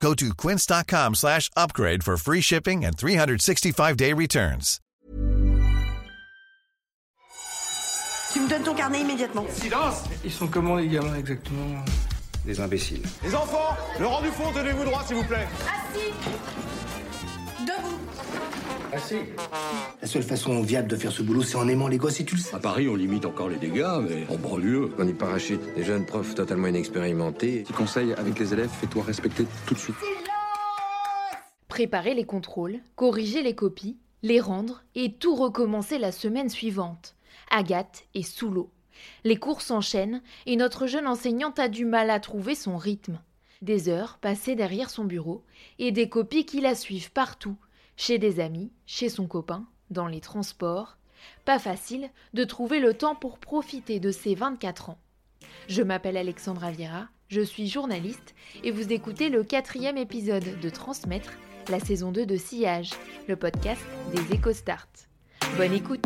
Go 0.00 0.14
to 0.14 0.34
quince.com 0.34 1.14
slash 1.14 1.50
upgrade 1.56 2.04
for 2.04 2.16
free 2.16 2.40
shipping 2.40 2.84
and 2.84 2.96
365-day 2.96 4.12
returns. 4.12 4.80
Tu 8.32 8.40
me 8.42 8.48
donnes 8.48 8.64
ton 8.64 8.74
carnet 8.74 9.00
immédiatement. 9.00 9.46
Silence 9.50 10.02
Ils 10.22 10.30
sont 10.30 10.46
comment 10.48 10.76
les 10.76 10.88
gamins 10.88 11.14
exactement? 11.14 11.82
Des 12.44 12.60
imbéciles. 12.60 13.02
Les 13.24 13.34
enfants, 13.34 13.74
le 13.98 14.06
rang 14.06 14.20
du 14.20 14.28
fond, 14.28 14.52
tenez-vous 14.52 14.84
droit 14.84 15.02
s'il 15.04 15.16
vous 15.16 15.24
plaît. 15.24 15.48
Assis 15.66 16.12
Debout 17.66 17.98
La 20.00 20.06
seule 20.06 20.22
façon 20.22 20.62
viable 20.62 20.88
de 20.88 20.96
faire 20.96 21.10
ce 21.10 21.22
boulot, 21.22 21.42
c'est 21.42 21.56
en 21.56 21.66
aimant 21.66 21.88
les 21.88 21.98
gosses 21.98 22.20
et 22.20 22.24
tu 22.24 22.36
le 22.36 22.40
sais. 22.40 22.54
À 22.54 22.60
Paris, 22.60 22.88
on 22.88 22.94
limite 22.94 23.24
encore 23.24 23.48
les 23.48 23.56
dégâts, 23.56 23.98
mais 24.08 24.24
en 24.30 24.36
banlieue. 24.36 24.92
On 24.98 25.06
y 25.06 25.12
parachute 25.12 25.60
des 25.74 25.82
jeunes 25.82 26.06
profs 26.06 26.34
totalement 26.34 26.68
inexpérimentés. 26.68 27.62
Petit 27.62 27.72
conseil 27.72 28.12
avec 28.12 28.38
les 28.38 28.52
élèves, 28.52 28.70
fais-toi 28.70 29.02
respecter 29.02 29.46
tout 29.66 29.74
de 29.74 29.78
suite. 29.78 29.96
Préparer 31.68 32.14
les 32.14 32.24
contrôles, 32.24 32.78
corriger 32.94 33.42
les 33.42 33.54
copies, 33.54 33.98
les 34.22 34.40
rendre 34.40 34.84
et 34.94 35.12
tout 35.12 35.34
recommencer 35.34 35.98
la 35.98 36.12
semaine 36.12 36.48
suivante. 36.48 37.16
Agathe 37.50 38.04
est 38.14 38.22
sous 38.22 38.50
l'eau. 38.50 38.70
Les 39.24 39.36
cours 39.36 39.60
s'enchaînent 39.60 40.22
et 40.46 40.56
notre 40.56 40.86
jeune 40.86 41.06
enseignante 41.06 41.58
a 41.58 41.68
du 41.68 41.84
mal 41.84 42.10
à 42.10 42.20
trouver 42.20 42.54
son 42.54 42.76
rythme. 42.76 43.18
Des 43.62 43.88
heures 43.88 44.18
passées 44.18 44.54
derrière 44.54 44.90
son 44.90 45.04
bureau 45.04 45.42
et 45.78 45.92
des 45.92 46.08
copies 46.08 46.44
qui 46.44 46.60
la 46.60 46.74
suivent 46.74 47.12
partout, 47.12 47.56
chez 47.96 48.18
des 48.18 48.40
amis, 48.40 48.70
chez 48.86 49.08
son 49.08 49.26
copain, 49.26 49.66
dans 49.90 50.06
les 50.06 50.20
transports. 50.20 50.98
Pas 51.44 51.58
facile 51.58 52.10
de 52.34 52.44
trouver 52.44 52.80
le 52.80 52.94
temps 52.94 53.14
pour 53.14 53.38
profiter 53.38 53.98
de 53.98 54.10
ses 54.10 54.34
24 54.34 54.90
ans. 54.90 54.98
Je 55.68 55.82
m'appelle 55.82 56.16
Alexandra 56.16 56.70
Viera, 56.70 57.08
je 57.28 57.40
suis 57.40 57.66
journaliste 57.66 58.34
et 58.62 58.70
vous 58.70 58.92
écoutez 58.92 59.30
le 59.30 59.42
quatrième 59.42 59.96
épisode 59.96 60.60
de 60.60 60.68
Transmettre, 60.70 61.32
la 61.68 61.80
saison 61.80 62.12
2 62.12 62.26
de 62.26 62.36
Sillage, 62.36 62.90
le 63.26 63.36
podcast 63.36 63.82
des 64.14 64.36
EcoStart. 64.36 64.88
Bonne 65.56 65.72
écoute 65.72 66.04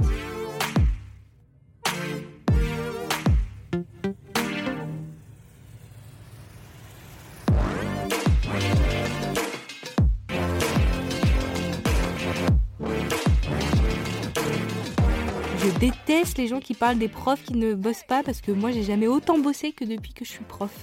les 16.41 16.49
gens 16.49 16.61
qui 16.61 16.75
parlent 16.75 16.99
des 16.99 17.09
profs 17.09 17.43
qui 17.43 17.55
ne 17.55 17.75
bossent 17.75 18.05
pas 18.05 18.23
parce 18.23 18.41
que 18.41 18.51
moi 18.51 18.71
j'ai 18.71 18.83
jamais 18.83 19.07
autant 19.07 19.39
bossé 19.39 19.73
que 19.73 19.85
depuis 19.85 20.15
que 20.15 20.25
je 20.25 20.31
suis 20.31 20.45
prof. 20.45 20.75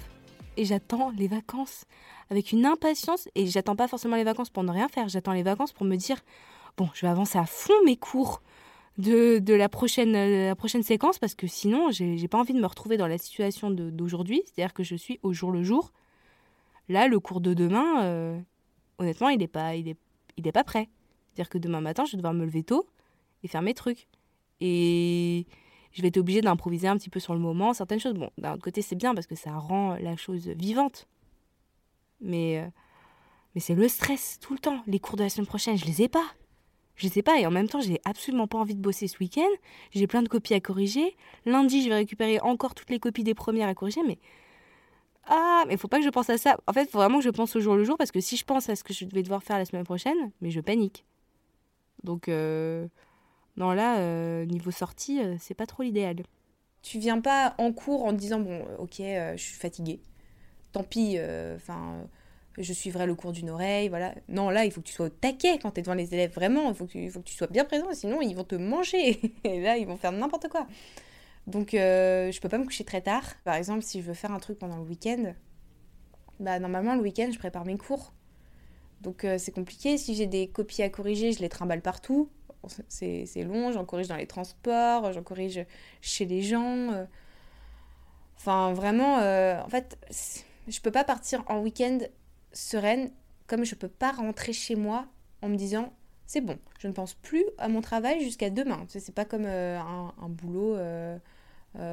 Et 0.56 0.66
j'attends 0.66 1.10
les 1.18 1.28
vacances 1.28 1.86
avec 2.30 2.52
une 2.52 2.66
impatience 2.66 3.28
et 3.34 3.48
j'attends 3.48 3.76
pas 3.76 3.88
forcément 3.88 4.16
les 4.16 4.24
vacances 4.24 4.52
pour 4.52 4.64
ne 4.64 4.72
rien 4.72 4.88
faire, 4.88 5.10
j'attends 5.10 5.34
les 5.34 5.44
vacances 5.44 5.74
pour 5.74 5.86
me 5.86 5.96
dire 5.96 6.18
bon, 6.78 6.90
je 6.94 7.02
vais 7.02 7.08
avancer 7.08 7.40
à 7.40 7.46
fond 7.48 7.74
mes 7.86 7.98
cours 7.98 8.44
de, 9.00 9.40
de 9.40 9.54
la, 9.56 9.68
prochaine, 9.68 10.12
la 10.14 10.56
prochaine 10.56 10.84
séquence 10.84 11.18
parce 11.18 11.34
que 11.34 11.48
sinon 11.48 11.90
j'ai 11.90 12.28
pas 12.28 12.38
envie 12.38 12.54
de 12.54 12.60
me 12.60 12.68
retrouver 12.68 12.98
dans 12.98 13.08
la 13.08 13.18
situation 13.18 13.72
d'aujourd'hui, 13.72 14.44
c'est-à-dire 14.46 14.76
que 14.76 14.84
je 14.84 14.96
suis 14.96 15.20
au 15.24 15.34
jour 15.34 15.52
le 15.52 15.64
jour. 15.64 15.92
Là, 16.88 17.08
le 17.08 17.20
cours 17.20 17.42
de 17.42 17.54
demain, 17.54 18.04
euh, 18.04 18.40
honnêtement, 18.98 19.30
il 19.30 19.40
n'est 19.40 19.48
pas, 19.48 19.76
il 19.76 19.90
est, 19.90 19.98
il 20.38 20.48
est 20.48 20.54
pas 20.54 20.64
prêt. 20.64 20.88
C'est-à-dire 21.34 21.50
que 21.50 21.58
demain 21.58 21.82
matin, 21.82 22.06
je 22.06 22.12
vais 22.12 22.18
devoir 22.18 22.34
me 22.34 22.46
lever 22.46 22.64
tôt 22.64 22.88
et 23.44 23.48
faire 23.48 23.62
mes 23.62 23.74
trucs. 23.74 24.08
Et 24.60 25.46
je 25.92 26.02
vais 26.02 26.10
être 26.10 26.18
obligée 26.18 26.42
d'improviser 26.42 26.88
un 26.88 26.98
petit 26.98 27.10
peu 27.10 27.20
sur 27.20 27.34
le 27.34 27.40
moment 27.40 27.74
certaines 27.74 28.00
choses. 28.00 28.14
Bon, 28.14 28.30
d'un 28.38 28.54
autre 28.54 28.64
côté, 28.64 28.82
c'est 28.82 28.96
bien 28.96 29.14
parce 29.14 29.28
que 29.28 29.36
ça 29.36 29.58
rend 29.58 29.96
la 29.96 30.16
chose 30.16 30.48
vivante. 30.48 31.08
Mais, 32.22 32.60
euh, 32.60 32.68
mais 33.56 33.62
c'est 33.62 33.76
le 33.76 33.88
stress 33.88 34.40
tout 34.40 34.54
le 34.54 34.60
temps. 34.60 34.82
Les 34.88 35.00
cours 35.00 35.18
de 35.18 35.24
la 35.24 35.30
semaine 35.30 35.48
prochaine, 35.48 35.78
je 35.78 35.86
les 35.86 36.02
ai 36.02 36.08
pas. 36.08 36.26
Je 36.96 37.08
ai 37.16 37.22
pas 37.22 37.40
et 37.40 37.46
en 37.46 37.52
même 37.52 37.68
temps, 37.68 37.80
j'ai 37.80 38.02
absolument 38.06 38.48
pas 38.48 38.58
envie 38.58 38.74
de 38.74 38.82
bosser 38.82 39.08
ce 39.08 39.20
week-end. 39.20 39.48
J'ai 39.92 40.08
plein 40.08 40.24
de 40.24 40.28
copies 40.28 40.56
à 40.56 40.60
corriger. 40.60 41.16
Lundi, 41.46 41.84
je 41.84 41.90
vais 41.90 41.96
récupérer 41.96 42.40
encore 42.40 42.74
toutes 42.74 42.90
les 42.90 43.00
copies 43.00 43.24
des 43.24 43.36
premières 43.36 43.68
à 43.68 43.76
corriger. 43.76 44.02
Mais 44.06 44.18
ah, 45.28 45.64
mais 45.68 45.78
faut 45.78 45.88
pas 45.88 46.00
que 46.00 46.06
je 46.06 46.10
pense 46.10 46.30
à 46.30 46.38
ça. 46.38 46.58
En 46.68 46.74
fait, 46.74 46.90
faut 46.90 46.98
vraiment 46.98 47.20
que 47.20 47.24
je 47.24 47.30
pense 47.30 47.56
au 47.56 47.60
jour 47.60 47.76
le 47.76 47.84
jour 47.84 47.98
parce 47.98 48.12
que 48.12 48.20
si 48.20 48.38
je 48.38 48.46
pense 48.46 48.70
à 48.70 48.76
ce 48.76 48.84
que 48.84 48.94
je 48.94 49.06
vais 49.06 49.24
devoir 49.24 49.44
faire 49.44 49.58
la 49.58 49.66
semaine 49.66 49.84
prochaine, 49.84 50.32
mais 50.42 50.50
je 50.50 50.62
panique. 50.62 51.06
Donc 52.04 52.30
euh, 52.30 52.88
non 53.58 53.72
là, 53.72 53.98
euh, 54.00 54.46
niveau 54.46 54.70
sortie, 54.72 55.20
euh, 55.20 55.36
c'est 55.40 55.56
pas 55.56 55.66
trop 55.66 55.82
l'idéal. 55.84 56.18
Tu 56.84 57.00
viens 57.00 57.20
pas 57.20 57.56
en 57.58 57.74
cours 57.74 58.06
en 58.06 58.12
te 58.12 58.18
disant 58.18 58.40
bon, 58.40 58.64
euh, 58.70 58.78
ok, 58.78 58.98
je 59.00 59.42
suis 59.42 59.56
fatiguée. 59.56 60.00
Tant 60.72 60.84
pis, 60.84 61.18
enfin, 61.56 62.08
je 62.58 62.72
suivrai 62.72 63.08
le 63.08 63.16
cours 63.16 63.32
d'une 63.32 63.50
oreille, 63.50 63.90
voilà. 63.90 64.14
Non, 64.30 64.50
là, 64.50 64.64
il 64.64 64.72
faut 64.72 64.82
que 64.82 64.88
tu 64.88 64.94
sois 64.94 65.08
au 65.08 65.10
taquet 65.10 65.58
quand 65.60 65.72
tu 65.72 65.82
devant 65.82 65.96
les 65.96 66.14
élèves, 66.14 66.32
vraiment. 66.34 66.70
Il 66.70 66.76
faut 66.76 66.86
que 66.86 66.92
tu, 66.92 67.10
faut 67.10 67.20
que 67.20 67.26
tu 67.26 67.34
sois 67.34 67.48
bien 67.48 67.66
présent, 67.66 67.88
sinon 67.94 68.22
ils 68.22 68.36
vont 68.36 68.44
te 68.44 68.56
manger. 68.56 69.20
Et 69.44 69.60
là, 69.62 69.78
ils 69.78 69.88
vont 69.88 69.98
faire 69.98 70.12
n'importe 70.12 70.50
quoi. 70.50 70.68
Donc, 71.48 71.70
je 71.72 72.40
peux 72.40 72.50
pas 72.50 72.60
me 72.60 72.66
coucher 72.66 72.84
très 72.84 73.02
tard. 73.02 73.24
Par 73.44 73.56
exemple, 73.56 73.82
si 73.82 74.02
je 74.02 74.06
veux 74.08 74.14
faire 74.14 74.32
un 74.32 74.40
truc 74.40 74.60
pendant 74.60 74.78
le 74.78 74.84
week-end, 74.84 75.34
bah 76.40 76.60
normalement 76.60 76.94
le 76.96 77.02
week-end, 77.02 77.30
je 77.34 77.40
prépare 77.40 77.66
mes 77.66 77.78
cours. 77.78 78.14
Donc 79.02 79.26
c'est 79.38 79.52
compliqué. 79.54 79.98
Si 79.98 80.14
j'ai 80.14 80.28
des 80.28 80.48
copies 80.48 80.84
à 80.84 80.90
corriger, 80.90 81.32
je 81.32 81.40
les 81.40 81.50
trimballe 81.50 81.82
partout. 81.82 82.30
C'est 82.90 83.44
long, 83.44 83.72
j'en 83.72 83.86
corrige 83.86 84.08
dans 84.08 84.16
les 84.16 84.28
transports, 84.28 85.12
j'en 85.14 85.24
corrige 85.24 85.66
chez 86.02 86.26
les 86.26 86.42
gens. 86.42 86.92
euh. 86.94 87.06
Enfin, 88.38 88.74
vraiment, 88.74 89.20
euh, 89.20 89.60
en 89.62 89.70
fait, 89.70 89.98
je 90.68 90.80
peux 90.80 90.92
pas 90.92 91.04
partir 91.04 91.44
en 91.48 91.60
week-end 91.60 92.00
sereine 92.54 93.12
comme 93.48 93.64
je 93.64 93.76
peux 93.76 93.88
pas 93.88 94.12
rentrer 94.12 94.54
chez 94.54 94.76
moi 94.76 95.08
en 95.42 95.50
me 95.50 95.56
disant 95.56 95.94
c'est 96.26 96.42
bon, 96.42 96.58
je 96.80 96.88
ne 96.88 96.94
pense 96.94 97.14
plus 97.14 97.46
à 97.58 97.70
mon 97.70 97.82
travail 97.82 98.22
jusqu'à 98.22 98.50
demain. 98.50 98.86
C'est 98.90 99.14
pas 99.16 99.26
comme 99.26 99.46
euh, 99.46 99.80
un, 99.80 100.30
boulot 100.30 100.78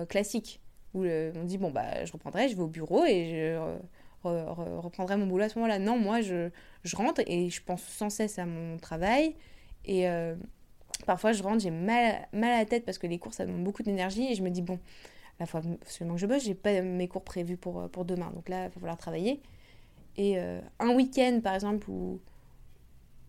classique 0.08 0.60
où 0.94 1.04
on 1.04 1.44
dit 1.44 1.58
bon, 1.58 1.70
bah, 1.70 2.04
je 2.04 2.12
reprendrai, 2.12 2.48
je 2.48 2.56
vais 2.56 2.62
au 2.62 2.68
bureau 2.68 3.04
et 3.04 3.26
je 3.30 4.28
re- 4.28 4.44
re- 4.46 4.78
reprendrai 4.80 5.16
mon 5.16 5.26
boulot 5.26 5.44
à 5.44 5.48
ce 5.48 5.58
moment-là. 5.58 5.78
Non, 5.78 5.98
moi, 5.98 6.20
je, 6.20 6.50
je 6.82 6.96
rentre 6.96 7.22
et 7.26 7.50
je 7.50 7.62
pense 7.62 7.82
sans 7.82 8.10
cesse 8.10 8.38
à 8.38 8.46
mon 8.46 8.78
travail. 8.78 9.34
Et 9.84 10.08
parfois, 11.04 11.32
je 11.32 11.42
rentre, 11.42 11.60
j'ai 11.60 11.70
mal, 11.70 12.26
à 12.32 12.58
la 12.58 12.64
tête 12.64 12.84
parce 12.84 12.98
que 12.98 13.06
les 13.06 13.18
cours, 13.18 13.34
ça 13.34 13.46
demande 13.46 13.64
beaucoup 13.64 13.82
d'énergie. 13.82 14.26
Et 14.30 14.34
je 14.34 14.42
me 14.42 14.50
dis, 14.50 14.62
bon, 14.62 14.78
la 15.40 15.46
fois 15.46 15.62
absolument 15.82 16.14
que 16.14 16.20
je 16.20 16.26
bosse, 16.26 16.44
j'ai 16.44 16.54
pas 16.54 16.80
mes 16.82 17.08
cours 17.08 17.24
prévus 17.24 17.56
pour, 17.56 17.80
euh, 17.80 17.88
pour 17.88 18.04
demain. 18.04 18.30
Donc 18.34 18.48
là, 18.48 18.64
il 18.64 18.68
va 18.68 18.70
falloir 18.70 18.96
travailler. 18.96 19.40
Et 20.16 20.38
euh, 20.38 20.60
un 20.78 20.94
week-end, 20.94 21.40
par 21.42 21.54
exemple, 21.54 21.90
où, 21.90 22.20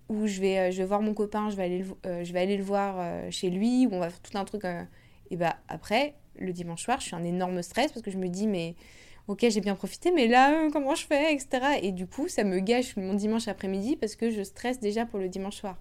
où 0.09 0.27
je, 0.27 0.39
vais, 0.39 0.59
euh, 0.59 0.71
je 0.71 0.83
voir 0.83 1.01
mon 1.01 1.13
copain, 1.13 1.49
je 1.49 1.55
vais 1.55 1.63
aller 1.63 2.57
le, 2.57 2.63
voir 2.63 3.31
chez 3.31 3.49
lui, 3.49 3.87
où 3.87 3.93
on 3.93 3.99
va 3.99 4.09
faire 4.09 4.21
tout 4.21 4.37
un 4.37 4.45
truc. 4.45 4.63
et 5.31 5.37
bah 5.37 5.57
après, 5.67 6.15
le 6.37 6.53
dimanche 6.53 6.83
soir, 6.83 6.99
je 6.99 7.07
suis 7.07 7.15
un 7.15 7.23
énorme 7.23 7.61
stress 7.61 7.91
parce 7.91 8.03
que 8.03 8.11
je 8.11 8.17
me 8.17 8.27
dis, 8.27 8.47
mais 8.47 8.75
ok, 9.27 9.45
j'ai 9.49 9.61
bien 9.61 9.75
profité, 9.75 10.11
mais 10.11 10.27
là, 10.27 10.69
comment 10.71 10.95
je 10.95 11.05
fais, 11.05 11.33
etc. 11.33 11.79
Et 11.81 11.91
du 11.91 12.07
coup, 12.07 12.27
ça 12.27 12.43
me 12.43 12.59
gâche 12.59 12.95
mon 12.97 13.13
dimanche 13.13 13.47
après-midi 13.47 13.95
parce 13.95 14.15
que 14.15 14.29
je 14.29 14.43
stresse 14.43 14.79
déjà 14.79 15.05
pour 15.05 15.19
le 15.19 15.29
dimanche 15.29 15.55
soir. 15.55 15.77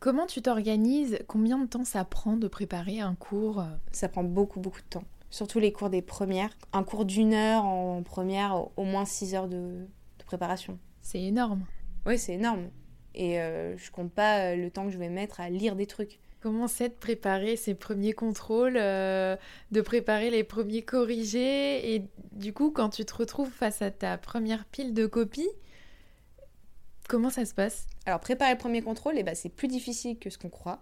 Comment 0.00 0.26
tu 0.26 0.42
t'organises? 0.42 1.18
Combien 1.26 1.58
de 1.58 1.66
temps 1.66 1.84
ça 1.84 2.04
prend 2.04 2.36
de 2.36 2.46
préparer 2.46 3.00
un 3.00 3.16
cours 3.16 3.64
Ça 3.90 4.08
prend 4.08 4.22
beaucoup, 4.22 4.60
beaucoup 4.60 4.80
de 4.80 4.86
temps. 4.86 5.04
Surtout 5.30 5.58
les 5.58 5.72
cours 5.72 5.90
des 5.90 6.02
premières. 6.02 6.50
Un 6.72 6.84
cours 6.84 7.04
d'une 7.04 7.34
heure 7.34 7.64
en 7.64 8.02
première, 8.04 8.66
au 8.78 8.84
moins 8.84 9.04
six 9.04 9.34
heures 9.34 9.48
de, 9.48 9.56
de 9.58 10.24
préparation. 10.24 10.78
C'est 11.02 11.20
énorme. 11.20 11.64
Oui, 12.06 12.16
c'est 12.16 12.34
énorme. 12.34 12.70
Et 13.14 13.40
euh, 13.40 13.76
je 13.76 13.90
compte 13.90 14.12
pas 14.12 14.52
euh, 14.52 14.56
le 14.56 14.70
temps 14.70 14.86
que 14.86 14.92
je 14.92 14.98
vais 14.98 15.08
mettre 15.08 15.40
à 15.40 15.50
lire 15.50 15.74
des 15.74 15.86
trucs. 15.86 16.20
Comment 16.40 16.68
c'est 16.68 16.90
de 16.90 16.94
préparer 16.94 17.56
ces 17.56 17.74
premiers 17.74 18.12
contrôles, 18.12 18.76
euh, 18.76 19.36
de 19.72 19.80
préparer 19.80 20.30
les 20.30 20.44
premiers 20.44 20.82
corrigés? 20.82 21.94
Et 21.94 22.04
du 22.30 22.52
coup 22.52 22.70
quand 22.70 22.90
tu 22.90 23.04
te 23.04 23.14
retrouves 23.14 23.50
face 23.50 23.82
à 23.82 23.90
ta 23.90 24.16
première 24.16 24.64
pile 24.64 24.94
de 24.94 25.06
copies, 25.06 25.48
comment 27.08 27.30
ça 27.30 27.44
se 27.44 27.54
passe? 27.54 27.88
Alors, 28.06 28.20
préparer 28.20 28.52
le 28.52 28.58
premier 28.58 28.82
contrôle, 28.82 29.14
eh 29.16 29.24
ben, 29.24 29.34
c'est 29.34 29.48
plus 29.48 29.66
difficile 29.66 30.18
que 30.18 30.30
ce 30.30 30.38
qu'on 30.38 30.50
croit. 30.50 30.80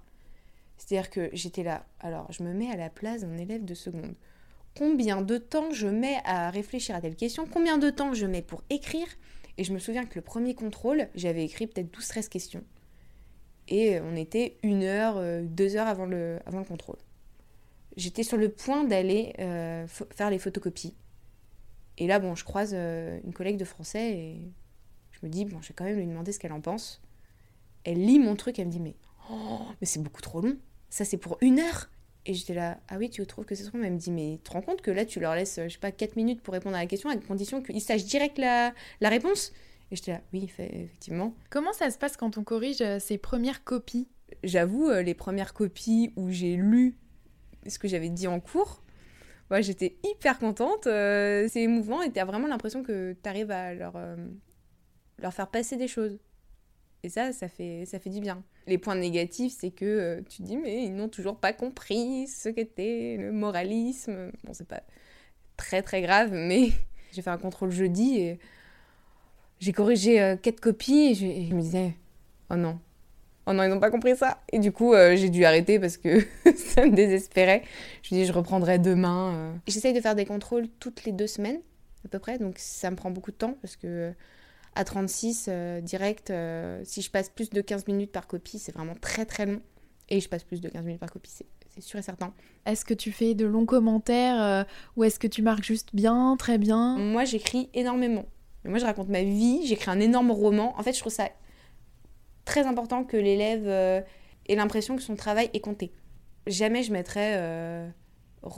C'est-à-dire 0.77 1.09
que 1.09 1.31
j'étais 1.33 1.63
là. 1.63 1.87
Alors, 2.01 2.31
je 2.31 2.43
me 2.43 2.53
mets 2.53 2.71
à 2.71 2.77
la 2.77 2.91
place 2.91 3.23
d'un 3.23 3.39
élève 3.39 3.65
de 3.65 3.73
seconde. 3.73 4.15
Combien 4.77 5.23
de 5.23 5.39
temps 5.39 5.71
je 5.71 5.87
mets 5.87 6.21
à 6.25 6.51
réfléchir 6.51 6.95
à 6.95 7.01
telle 7.01 7.17
question? 7.17 7.47
Combien 7.51 7.79
de 7.79 7.89
temps 7.89 8.13
je 8.13 8.27
mets 8.27 8.43
pour 8.43 8.63
écrire? 8.69 9.07
Et 9.57 9.65
je 9.65 9.73
me 9.73 9.79
souviens 9.79 10.05
que 10.05 10.17
le 10.17 10.21
premier 10.21 10.55
contrôle, 10.55 11.09
j'avais 11.15 11.45
écrit 11.45 11.67
peut-être 11.67 11.97
12-13 11.99 12.29
questions. 12.29 12.65
Et 13.69 13.99
on 14.01 14.15
était 14.15 14.59
une 14.63 14.83
heure, 14.83 15.17
euh, 15.17 15.43
deux 15.43 15.77
heures 15.77 15.89
avant 15.89 16.05
le, 16.05 16.41
avant 16.45 16.59
le 16.59 16.65
contrôle. 16.65 16.99
J'étais 17.97 18.23
sur 18.23 18.37
le 18.37 18.51
point 18.51 18.85
d'aller 18.85 19.33
euh, 19.39 19.87
faire 19.87 20.29
les 20.29 20.39
photocopies. 20.39 20.95
Et 21.97 22.07
là, 22.07 22.19
bon, 22.19 22.35
je 22.35 22.45
croise 22.45 22.73
euh, 22.75 23.19
une 23.25 23.33
collègue 23.33 23.57
de 23.57 23.65
français 23.65 24.13
et 24.13 24.53
je 25.21 25.27
me 25.27 25.31
dis, 25.31 25.45
bon, 25.45 25.61
je 25.63 25.69
vais 25.69 25.75
quand 25.75 25.85
même 25.85 25.97
lui 25.97 26.07
demander 26.07 26.33
ce 26.33 26.39
qu'elle 26.39 26.53
en 26.53 26.61
pense. 26.61 27.01
Elle 27.85 28.05
lit 28.05 28.19
mon 28.19 28.37
truc, 28.37 28.59
elle 28.59 28.67
me 28.67 28.73
dit, 28.73 28.81
mais, 28.81 28.97
oh, 29.31 29.61
mais 29.81 29.87
c'est 29.87 30.03
beaucoup 30.03 30.23
trop 30.23 30.41
long. 30.41 30.57
Ça, 30.91 31.05
c'est 31.05 31.17
pour 31.17 31.39
une 31.41 31.61
heure. 31.61 31.91
Et 32.27 32.35
j'étais 32.35 32.55
là, 32.55 32.81
ah 32.89 32.97
oui, 32.99 33.09
tu 33.09 33.25
trouves 33.25 33.45
que 33.45 33.55
c'est 33.55 33.65
trop 33.65 33.79
long? 33.79 33.85
Elle 33.85 33.93
me 33.93 33.99
dit, 33.99 34.11
mais 34.11 34.39
tu 34.43 34.51
te 34.51 34.53
rends 34.53 34.63
compte 34.63 34.83
que 34.83 34.91
là, 34.91 35.05
tu 35.05 35.21
leur 35.21 35.35
laisses, 35.35 35.61
je 35.63 35.69
sais 35.69 35.79
pas, 35.79 35.93
4 35.93 36.17
minutes 36.17 36.43
pour 36.43 36.55
répondre 36.55 36.77
à 36.77 36.81
la 36.81 36.87
question, 36.87 37.09
à 37.09 37.17
condition 37.17 37.63
qu'ils 37.63 37.81
sachent 37.81 38.05
direct 38.05 38.39
la, 38.39 38.75
la 39.01 39.09
réponse 39.09 39.53
Et 39.93 39.97
j'étais 39.97 40.13
là, 40.13 40.21
oui, 40.33 40.45
effectivement. 40.45 41.35
Comment 41.51 41.73
ça 41.73 41.91
se 41.91 41.99
passe 41.99 42.17
quand 42.17 42.37
on 42.37 42.43
corrige 42.43 42.81
euh, 42.81 42.99
ses 42.99 43.17
premières 43.17 43.63
copies? 43.63 44.09
J'avoue, 44.43 44.89
euh, 44.89 45.03
les 45.03 45.15
premières 45.15 45.55
copies 45.55 46.13
où 46.17 46.31
j'ai 46.31 46.57
lu 46.57 46.97
ce 47.69 47.79
que 47.79 47.87
j'avais 47.87 48.11
dit 48.11 48.27
en 48.27 48.41
cours, 48.41 48.83
moi, 49.51 49.61
j'étais 49.61 49.97
hyper 50.05 50.41
contente. 50.41 50.89
Euh, 50.89 51.47
c'est 51.49 51.63
émouvant 51.63 52.03
et 52.03 52.11
tu 52.11 52.19
as 52.19 52.25
vraiment 52.25 52.49
l'impression 52.49 52.83
que 52.83 53.15
tu 53.23 53.29
arrives 53.29 53.53
à 53.53 53.73
leur, 53.73 53.97
leur 55.19 55.33
faire 55.33 55.49
passer 55.49 55.77
des 55.77 55.89
choses. 55.89 56.19
Et 57.03 57.09
ça, 57.09 57.33
ça 57.33 57.49
fait, 57.49 57.85
ça 57.87 57.99
fait 57.99 58.11
du 58.11 58.21
bien. 58.21 58.43
Les 58.67 58.79
points 58.79 58.97
négatifs, 58.97 59.55
c'est 59.59 59.71
que 59.71 59.85
euh, 59.85 60.23
tu 60.29 60.43
dis, 60.43 60.57
mais 60.57 60.85
ils 60.85 60.95
n'ont 60.95 61.09
toujours 61.09 61.37
pas 61.37 61.53
compris 61.53 62.27
ce 62.27 62.49
qu'était 62.49 63.17
le 63.19 63.33
moralisme. 63.33 64.33
Bon, 64.45 64.53
c'est 64.53 64.67
pas 64.67 64.83
très 65.57 65.83
très 65.83 66.03
grave, 66.03 66.31
mais 66.33 66.71
j'ai 67.13 67.23
fait 67.23 67.31
un 67.31 67.39
contrôle 67.39 67.71
jeudi 67.71 68.19
et 68.19 68.39
j'ai 69.61 69.73
corrigé 69.73 70.21
euh, 70.21 70.37
quatre 70.37 70.61
copies 70.61 71.11
et 71.11 71.15
je, 71.15 71.55
me 71.55 71.61
disais, 71.61 71.95
oh 72.51 72.57
non, 72.57 72.79
oh 73.47 73.53
non, 73.53 73.63
ils 73.63 73.69
n'ont 73.69 73.81
pas 73.81 73.91
compris 73.91 74.17
ça. 74.17 74.43
Et 74.53 74.59
du 74.59 74.73
coup, 74.73 74.93
euh, 74.93 75.15
j'ai 75.17 75.31
dû 75.31 75.45
arrêter 75.45 75.79
parce 75.79 75.97
que 75.97 76.21
ça 76.57 76.85
me 76.85 76.91
désespérait. 76.91 77.63
Je 78.03 78.15
me 78.15 78.21
dis, 78.21 78.27
je 78.27 78.33
reprendrai 78.33 78.79
demain. 78.81 79.55
J'essaye 79.69 79.93
de 79.93 80.01
faire 80.01 80.17
des 80.17 80.27
contrôles 80.27 80.67
toutes 80.81 81.05
les 81.05 81.13
deux 81.13 81.29
semaines, 81.29 81.61
à 82.05 82.09
peu 82.09 82.19
près, 82.19 82.39
donc 82.39 82.57
ça 82.59 82.91
me 82.91 82.97
prend 82.97 83.13
beaucoup 83.13 83.31
de 83.31 83.37
temps 83.37 83.57
parce 83.63 83.77
que 83.77 84.13
à 84.77 84.85
36 84.85 85.47
euh, 85.49 85.81
direct, 85.81 86.31
euh, 86.31 86.81
si 86.85 87.01
je 87.01 87.11
passe 87.11 87.31
plus 87.31 87.51
de 87.51 87.61
15 87.63 87.87
minutes 87.89 88.13
par 88.13 88.27
copie, 88.27 88.59
c'est 88.59 88.73
vraiment 88.73 88.95
très 88.95 89.25
très 89.25 89.47
long. 89.47 89.61
Et 90.11 90.21
je 90.21 90.29
passe 90.29 90.45
plus 90.45 90.61
de 90.61 90.69
15 90.69 90.85
minutes 90.85 91.01
par 91.01 91.11
copie, 91.11 91.31
c'est 91.31 91.81
sûr 91.81 91.99
et 91.99 92.03
certain. 92.03 92.33
Est-ce 92.67 92.85
que 92.85 92.95
tu 92.95 93.11
fais 93.11 93.35
de 93.35 93.47
longs 93.47 93.67
commentaires 93.67 94.41
euh, 94.41 94.65
ou 94.97 95.05
est-ce 95.05 95.19
que 95.19 95.27
tu 95.27 95.43
marques 95.43 95.65
juste 95.65 95.95
bien, 95.95 96.37
très 96.39 96.59
bien? 96.59 96.97
Moi, 96.99 97.25
j'écris 97.25 97.71
énormément. 97.75 98.27
Moi, 98.65 98.79
je 98.79 98.85
raconte 98.85 99.09
ma 99.09 99.23
vie, 99.23 99.67
j'écris 99.67 99.91
un 99.91 99.99
énorme 99.99 100.31
roman. 100.31 100.79
En 100.79 100.83
fait, 100.83 100.93
je 100.93 101.01
trouve 101.01 101.13
ça 101.13 101.29
très 102.45 102.67
important 102.67 103.03
que 103.05 103.17
l'élève 103.17 103.67
ait 103.67 104.55
l'impression 104.55 104.97
que 104.97 105.03
son 105.03 105.17
travail 105.17 105.51
est 105.55 105.61
compté. 105.61 105.93
Jamais 106.47 106.83
je 106.83 106.93
mettrais 106.93 107.93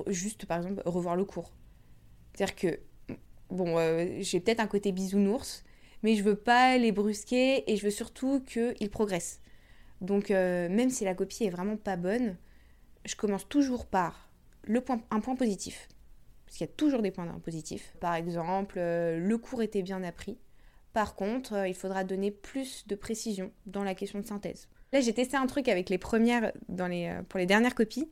juste, 0.08 0.46
par 0.46 0.58
exemple, 0.58 0.82
revoir 0.84 1.16
le 1.16 1.24
cours. 1.24 1.52
C'est-à-dire 2.34 2.56
que, 2.56 2.80
bon, 3.50 3.76
j'ai 4.20 4.40
peut-être 4.40 4.60
un 4.60 4.66
côté 4.66 4.92
bisounours, 4.92 5.64
mais 6.02 6.14
je 6.14 6.22
veux 6.22 6.36
pas 6.36 6.76
les 6.78 6.92
brusquer 6.92 7.70
et 7.70 7.76
je 7.76 7.84
veux 7.84 7.90
surtout 7.90 8.40
qu'ils 8.40 8.90
progressent. 8.90 9.40
Donc 10.00 10.30
euh, 10.30 10.68
même 10.68 10.90
si 10.90 11.04
la 11.04 11.14
copie 11.14 11.44
est 11.44 11.50
vraiment 11.50 11.76
pas 11.76 11.96
bonne, 11.96 12.36
je 13.04 13.16
commence 13.16 13.48
toujours 13.48 13.86
par 13.86 14.30
le 14.62 14.80
point, 14.80 15.02
un 15.10 15.20
point 15.20 15.36
positif. 15.36 15.88
Parce 16.46 16.58
qu'il 16.58 16.66
y 16.66 16.70
a 16.70 16.72
toujours 16.72 17.02
des 17.02 17.10
points 17.10 17.26
positifs. 17.40 17.94
Par 18.00 18.14
exemple, 18.14 18.76
euh, 18.78 19.18
le 19.18 19.38
cours 19.38 19.62
était 19.62 19.82
bien 19.82 20.02
appris. 20.02 20.38
Par 20.92 21.14
contre, 21.14 21.54
euh, 21.54 21.68
il 21.68 21.74
faudra 21.74 22.04
donner 22.04 22.30
plus 22.30 22.86
de 22.86 22.94
précision 22.94 23.52
dans 23.66 23.84
la 23.84 23.94
question 23.94 24.18
de 24.20 24.26
synthèse. 24.26 24.68
Là, 24.92 25.00
j'ai 25.00 25.12
testé 25.12 25.36
un 25.36 25.46
truc 25.46 25.68
avec 25.68 25.90
les 25.90 25.98
premières, 25.98 26.52
pour 27.28 27.38
les 27.38 27.46
dernières 27.46 27.74
copies. 27.74 28.08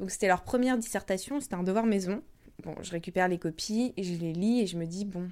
Donc 0.00 0.10
c'était 0.10 0.26
leur 0.26 0.42
première 0.42 0.76
dissertation, 0.76 1.40
c'était 1.40 1.54
un 1.54 1.62
devoir 1.62 1.86
maison. 1.86 2.22
Bon, 2.64 2.74
je 2.82 2.90
récupère 2.90 3.28
les 3.28 3.38
copies 3.38 3.94
et 3.96 4.02
je 4.02 4.14
les 4.14 4.32
lis 4.32 4.60
et 4.60 4.66
je 4.66 4.76
me 4.76 4.86
dis, 4.86 5.04
bon, 5.04 5.30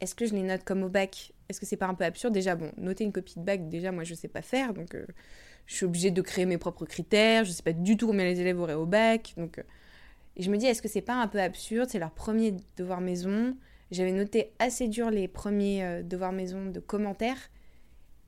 est-ce 0.00 0.14
que 0.14 0.26
je 0.26 0.34
les 0.34 0.42
note 0.42 0.64
comme 0.64 0.82
au 0.82 0.88
bac? 0.88 1.32
Est-ce 1.48 1.60
que 1.60 1.66
c'est 1.66 1.76
pas 1.76 1.86
un 1.86 1.94
peu 1.94 2.04
absurde? 2.04 2.34
Déjà, 2.34 2.56
bon, 2.56 2.70
noter 2.76 3.04
une 3.04 3.12
copie 3.12 3.38
de 3.38 3.44
bac, 3.44 3.68
déjà, 3.68 3.92
moi, 3.92 4.04
je 4.04 4.14
sais 4.14 4.28
pas 4.28 4.42
faire, 4.42 4.74
donc 4.74 4.94
euh, 4.94 5.06
je 5.66 5.74
suis 5.74 5.86
obligée 5.86 6.10
de 6.10 6.22
créer 6.22 6.46
mes 6.46 6.58
propres 6.58 6.86
critères. 6.86 7.44
Je 7.44 7.52
sais 7.52 7.62
pas 7.62 7.72
du 7.72 7.96
tout 7.96 8.06
combien 8.06 8.24
les 8.24 8.40
élèves 8.40 8.60
auraient 8.60 8.74
au 8.74 8.86
bac, 8.86 9.34
donc. 9.36 9.58
Euh, 9.58 9.62
et 10.36 10.42
je 10.42 10.50
me 10.50 10.56
dis, 10.56 10.66
est-ce 10.66 10.82
que 10.82 10.88
c'est 10.88 11.00
pas 11.00 11.14
un 11.14 11.28
peu 11.28 11.40
absurde? 11.40 11.88
C'est 11.88 12.00
leur 12.00 12.10
premier 12.10 12.56
devoir 12.76 13.00
maison. 13.00 13.56
J'avais 13.92 14.10
noté 14.10 14.52
assez 14.58 14.88
dur 14.88 15.10
les 15.10 15.28
premiers 15.28 15.84
euh, 15.84 16.02
devoirs 16.02 16.32
maison 16.32 16.66
de 16.66 16.80
commentaires. 16.80 17.50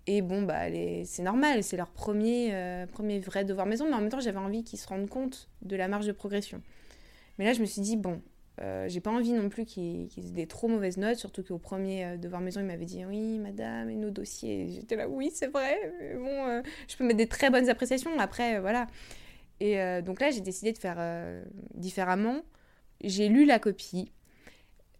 Et 0.06 0.22
bon, 0.22 0.42
bah, 0.42 0.70
c'est 1.04 1.24
normal, 1.24 1.64
c'est 1.64 1.76
leur 1.76 1.90
premier, 1.90 2.86
premier 2.92 3.18
vrai 3.18 3.44
devoir 3.44 3.66
maison, 3.66 3.86
mais 3.88 3.94
en 3.94 4.00
même 4.00 4.08
temps, 4.08 4.20
j'avais 4.20 4.38
envie 4.38 4.62
qu'ils 4.62 4.78
se 4.78 4.86
rendent 4.86 5.08
compte 5.08 5.48
de 5.62 5.74
la 5.74 5.88
marge 5.88 6.06
de 6.06 6.12
progression. 6.12 6.62
Mais 7.38 7.44
là, 7.44 7.52
je 7.54 7.60
me 7.60 7.66
suis 7.66 7.82
dit, 7.82 7.96
bon, 7.96 8.22
euh, 8.62 8.88
j'ai 8.88 9.00
pas 9.00 9.10
envie 9.10 9.32
non 9.32 9.48
plus 9.48 9.66
qu'ils 9.66 10.08
aient 10.16 10.32
des 10.32 10.46
trop 10.46 10.68
mauvaises 10.68 10.96
notes, 10.96 11.16
surtout 11.16 11.42
qu'au 11.42 11.58
premier 11.58 12.04
euh, 12.04 12.16
devoir 12.16 12.40
maison, 12.40 12.60
il 12.60 12.66
m'avait 12.66 12.86
dit 12.86 13.04
Oui, 13.04 13.38
madame, 13.38 13.90
et 13.90 13.96
nos 13.96 14.10
dossiers. 14.10 14.68
J'étais 14.70 14.96
là, 14.96 15.08
oui, 15.08 15.30
c'est 15.32 15.48
vrai, 15.48 15.76
mais 16.00 16.14
bon, 16.14 16.48
euh, 16.48 16.62
je 16.88 16.96
peux 16.96 17.04
mettre 17.04 17.18
des 17.18 17.28
très 17.28 17.50
bonnes 17.50 17.68
appréciations, 17.68 18.18
après, 18.18 18.60
voilà. 18.60 18.86
Et 19.58 19.78
donc 20.02 20.20
là, 20.20 20.30
j'ai 20.30 20.42
décidé 20.42 20.72
de 20.72 20.76
faire 20.76 20.98
différemment. 21.72 22.42
J'ai 23.02 23.30
lu 23.30 23.46
la 23.46 23.58
copie. 23.58 24.12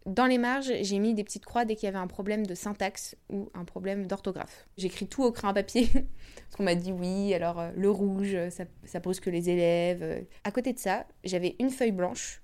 Dans 0.07 0.25
les 0.25 0.39
marges, 0.39 0.71
j'ai 0.81 0.97
mis 0.97 1.13
des 1.13 1.23
petites 1.23 1.45
croix 1.45 1.63
dès 1.63 1.75
qu'il 1.75 1.85
y 1.85 1.89
avait 1.89 1.99
un 1.99 2.07
problème 2.07 2.43
de 2.43 2.55
syntaxe 2.55 3.15
ou 3.29 3.51
un 3.53 3.65
problème 3.65 4.07
d'orthographe. 4.07 4.67
J'écris 4.75 5.05
tout 5.05 5.23
au 5.23 5.31
crayon 5.31 5.51
à 5.51 5.53
papier, 5.53 5.87
parce 5.93 6.55
qu'on 6.57 6.63
m'a 6.63 6.73
dit 6.73 6.91
oui, 6.91 7.35
alors 7.35 7.69
le 7.75 7.91
rouge, 7.91 8.35
ça, 8.49 8.63
ça 8.83 8.99
brusque 8.99 9.27
les 9.27 9.51
élèves. 9.51 10.25
À 10.43 10.49
côté 10.49 10.73
de 10.73 10.79
ça, 10.79 11.05
j'avais 11.23 11.55
une 11.59 11.69
feuille 11.69 11.91
blanche 11.91 12.41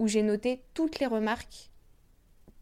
où 0.00 0.08
j'ai 0.08 0.22
noté 0.22 0.62
toutes 0.74 0.98
les 0.98 1.06
remarques 1.06 1.70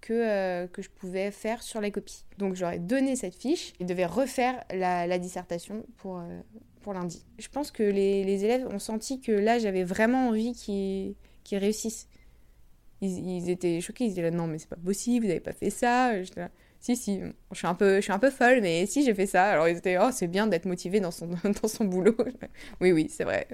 que, 0.00 0.12
euh, 0.12 0.66
que 0.66 0.82
je 0.82 0.90
pouvais 0.90 1.30
faire 1.30 1.62
sur 1.62 1.80
les 1.80 1.90
copies. 1.92 2.24
Donc 2.36 2.56
j'aurais 2.56 2.80
donné 2.80 3.16
cette 3.16 3.36
fiche 3.36 3.72
et 3.80 3.84
devais 3.84 4.06
refaire 4.06 4.62
la, 4.74 5.18
dissertation 5.18 5.86
pour, 5.96 6.18
euh, 6.18 6.40
pour 6.82 6.92
lundi. 6.92 7.24
Je 7.38 7.48
pense 7.48 7.70
que 7.70 7.84
les, 7.84 8.24
les, 8.24 8.44
élèves 8.44 8.66
ont 8.66 8.80
senti 8.80 9.20
que 9.20 9.32
là 9.32 9.58
j'avais 9.58 9.84
vraiment 9.84 10.28
envie 10.28 10.52
qu'ils 10.52 11.14
réussissent. 11.58 12.08
Ils, 13.00 13.48
étaient 13.48 13.80
choqués, 13.80 14.06
ils 14.06 14.08
disaient 14.08 14.22
là, 14.22 14.32
non 14.32 14.48
mais 14.48 14.58
c'est 14.58 14.68
pas 14.68 14.74
possible, 14.74 15.24
vous 15.24 15.28
n'avez 15.28 15.40
pas 15.40 15.52
fait 15.52 15.70
ça. 15.70 16.20
J'étais 16.20 16.40
là, 16.40 16.50
si 16.80 16.96
si, 16.96 17.20
je 17.52 17.56
suis 17.56 17.66
un 17.68 17.74
peu, 17.74 17.96
je 17.96 18.00
suis 18.00 18.12
un 18.12 18.18
peu 18.18 18.30
folle, 18.30 18.60
mais 18.60 18.86
si 18.86 19.04
j'ai 19.04 19.14
fait 19.14 19.26
ça. 19.26 19.50
Alors 19.50 19.68
ils 19.68 19.76
étaient, 19.76 19.98
oh 19.98 20.10
c'est 20.12 20.26
bien 20.26 20.48
d'être 20.48 20.66
motivé 20.66 20.98
dans 20.98 21.12
son, 21.12 21.28
dans 21.62 21.68
son 21.68 21.84
boulot. 21.84 22.16
oui 22.80 22.90
oui 22.90 23.06
c'est 23.08 23.24
vrai. 23.24 23.46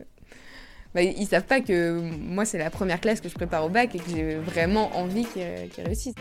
Bah, 0.94 1.02
ils 1.02 1.26
savent 1.26 1.44
pas 1.44 1.60
que 1.60 1.98
moi 1.98 2.44
c'est 2.44 2.58
la 2.58 2.70
première 2.70 3.00
classe 3.00 3.20
que 3.20 3.28
je 3.28 3.34
prépare 3.34 3.64
au 3.64 3.68
bac 3.68 3.96
et 3.96 3.98
que 3.98 4.10
j'ai 4.10 4.36
vraiment 4.36 4.96
envie 4.96 5.24
qu'ils 5.24 5.84
réussissent. 5.84 6.14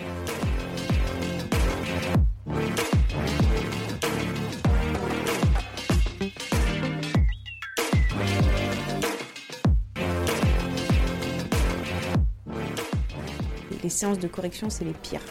Les 13.84 13.90
séances 13.90 14.18
de 14.18 14.28
correction, 14.28 14.72
c'est 14.72 14.86
les 14.86 14.94
pires. 14.94 15.22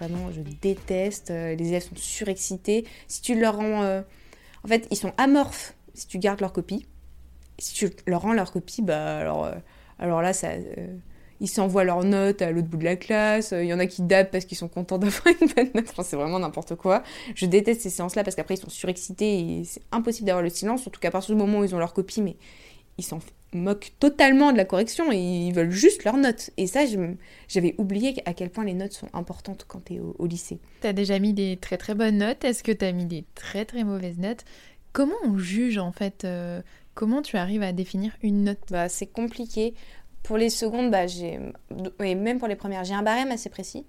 Vraiment, 0.00 0.32
je 0.32 0.40
déteste. 0.40 1.30
Euh, 1.30 1.54
les 1.54 1.68
élèves 1.68 1.82
sont 1.82 1.94
surexcités. 1.94 2.86
Si 3.06 3.20
tu 3.20 3.38
leur 3.38 3.56
rends. 3.56 3.82
Euh, 3.82 4.00
en 4.64 4.68
fait, 4.68 4.88
ils 4.90 4.96
sont 4.96 5.12
amorphes 5.18 5.74
si 5.94 6.06
tu 6.06 6.18
gardes 6.18 6.40
leur 6.40 6.52
copie 6.52 6.86
si 7.58 7.74
tu 7.74 7.90
leur 8.06 8.22
rends 8.22 8.32
leur 8.32 8.52
copie, 8.52 8.82
bah 8.82 9.18
alors, 9.18 9.44
euh, 9.44 9.54
alors 9.98 10.22
là, 10.22 10.32
ça, 10.32 10.48
euh, 10.48 10.86
ils 11.40 11.48
s'envoient 11.48 11.84
leurs 11.84 12.04
notes 12.04 12.42
à 12.42 12.50
l'autre 12.50 12.68
bout 12.68 12.76
de 12.76 12.84
la 12.84 12.96
classe. 12.96 13.52
Il 13.56 13.66
y 13.66 13.74
en 13.74 13.78
a 13.78 13.86
qui 13.86 14.02
dabent 14.02 14.30
parce 14.30 14.44
qu'ils 14.44 14.58
sont 14.58 14.68
contents 14.68 14.98
d'avoir 14.98 15.26
une 15.40 15.48
bonne 15.48 15.70
note. 15.74 15.92
C'est 16.02 16.16
vraiment 16.16 16.38
n'importe 16.38 16.74
quoi. 16.76 17.02
Je 17.34 17.46
déteste 17.46 17.82
ces 17.82 17.90
séances-là 17.90 18.24
parce 18.24 18.36
qu'après, 18.36 18.54
ils 18.54 18.60
sont 18.60 18.70
surexcités 18.70 19.40
et 19.40 19.64
c'est 19.64 19.82
impossible 19.92 20.26
d'avoir 20.26 20.42
le 20.42 20.50
silence. 20.50 20.82
Surtout 20.82 21.00
qu'à 21.00 21.10
partir 21.10 21.34
du 21.34 21.40
moment 21.40 21.60
où 21.60 21.64
ils 21.64 21.74
ont 21.74 21.78
leur 21.78 21.94
copie, 21.94 22.22
mais 22.22 22.36
ils 22.98 23.04
s'en 23.04 23.20
moquent 23.54 23.92
totalement 23.98 24.52
de 24.52 24.56
la 24.56 24.64
correction 24.64 25.10
ils 25.10 25.52
veulent 25.52 25.70
juste 25.70 26.04
leurs 26.04 26.16
notes. 26.16 26.50
Et 26.56 26.66
ça, 26.66 26.80
j'avais 27.48 27.74
oublié 27.78 28.16
à 28.26 28.34
quel 28.34 28.50
point 28.50 28.64
les 28.64 28.74
notes 28.74 28.92
sont 28.92 29.08
importantes 29.14 29.64
quand 29.66 29.84
tu 29.84 29.94
es 29.94 30.00
au, 30.00 30.26
lycée. 30.26 30.58
Tu 30.80 30.86
as 30.86 30.92
déjà 30.92 31.18
mis 31.18 31.32
des 31.32 31.56
très 31.56 31.78
très 31.78 31.94
bonnes 31.94 32.18
notes. 32.18 32.44
Est-ce 32.44 32.62
que 32.62 32.72
tu 32.72 32.84
as 32.84 32.92
mis 32.92 33.06
des 33.06 33.24
très 33.34 33.64
très 33.64 33.84
mauvaises 33.84 34.18
notes? 34.18 34.44
Comment 34.92 35.16
on 35.24 35.38
juge 35.38 35.78
en 35.78 35.92
fait 35.92 36.24
euh, 36.24 36.60
Comment 36.98 37.22
tu 37.22 37.36
arrives 37.36 37.62
à 37.62 37.70
définir 37.72 38.16
une 38.22 38.42
note? 38.42 38.58
Bah, 38.72 38.88
C'est 38.88 39.06
compliqué. 39.06 39.72
Pour 40.24 40.36
les 40.36 40.50
secondes, 40.50 40.90
bah, 40.90 41.06
même 42.00 42.38
pour 42.40 42.48
les 42.48 42.56
premières, 42.56 42.82
j'ai 42.82 42.94
un 42.94 43.04
barème 43.04 43.30
assez 43.30 43.48
précis. 43.48 43.86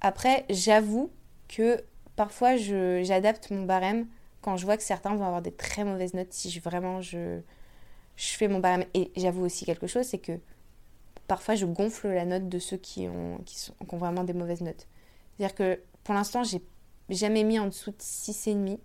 Après, 0.00 0.44
j'avoue 0.50 1.12
que 1.46 1.80
parfois, 2.16 2.56
j'adapte 2.56 3.52
mon 3.52 3.62
barème 3.62 4.08
quand 4.40 4.56
je 4.56 4.64
vois 4.64 4.76
que 4.76 4.82
certains 4.82 5.14
vont 5.14 5.24
avoir 5.24 5.42
des 5.42 5.52
très 5.52 5.84
mauvaises 5.84 6.12
notes. 6.12 6.32
Si 6.32 6.50
je... 6.50 6.58
vraiment 6.58 7.00
je... 7.00 7.38
fais 8.16 8.48
mon 8.48 8.58
barème. 8.58 8.84
Et 8.94 9.12
j'avoue 9.14 9.44
aussi 9.44 9.64
quelque 9.64 9.86
chose, 9.86 10.04
c'est 10.04 10.18
que 10.18 10.40
parfois, 11.28 11.54
je 11.54 11.66
gonfle 11.66 12.08
la 12.08 12.24
note 12.24 12.48
de 12.48 12.58
ceux 12.58 12.78
qui 12.78 13.06
ont, 13.06 13.38
qui 13.46 13.70
ont 13.92 13.96
vraiment 13.96 14.24
des 14.24 14.32
mauvaises 14.32 14.62
notes. 14.62 14.88
C'est-à-dire 15.36 15.54
que 15.54 15.80
pour 16.02 16.14
l'instant, 16.16 16.42
j'ai 16.42 16.62
jamais 17.10 17.44
mis 17.44 17.60
en 17.60 17.66
dessous 17.66 17.92
de 17.92 17.96
6,5 17.96 18.76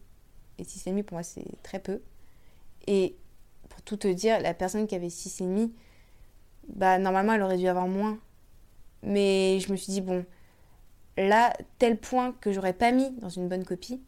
Et 0.59 0.63
6,5 0.63 1.01
pour 1.01 1.15
moi, 1.15 1.23
c'est 1.23 1.63
très 1.63 1.79
peu. 1.79 1.99
Tout 3.85 3.97
te 3.97 4.07
dire, 4.07 4.39
la 4.41 4.53
personne 4.53 4.87
qui 4.87 4.95
avait 4.95 5.07
6,5, 5.07 5.71
bah, 6.69 6.97
normalement, 6.97 7.33
elle 7.33 7.41
aurait 7.41 7.57
dû 7.57 7.67
avoir 7.67 7.87
moins. 7.87 8.19
Mais 9.03 9.59
je 9.59 9.71
me 9.71 9.77
suis 9.77 9.91
dit, 9.91 10.01
bon, 10.01 10.25
là, 11.17 11.53
tel 11.79 11.97
point 11.97 12.33
que 12.39 12.51
j'aurais 12.51 12.73
pas 12.73 12.91
mis 12.91 13.11
dans 13.11 13.29
une 13.29 13.49
bonne 13.49 13.65
copie, 13.65 14.01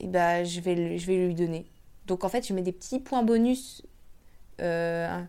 et 0.00 0.08
bah, 0.08 0.44
je, 0.44 0.60
vais, 0.60 0.98
je 0.98 1.10
lui 1.10 1.34
donner. 1.34 1.66
Donc 2.06 2.24
en 2.24 2.28
fait, 2.28 2.46
je 2.46 2.52
mets 2.52 2.62
des 2.62 2.72
petits 2.72 3.00
points 3.00 3.22
bonus 3.22 3.82
euh, 4.60 5.22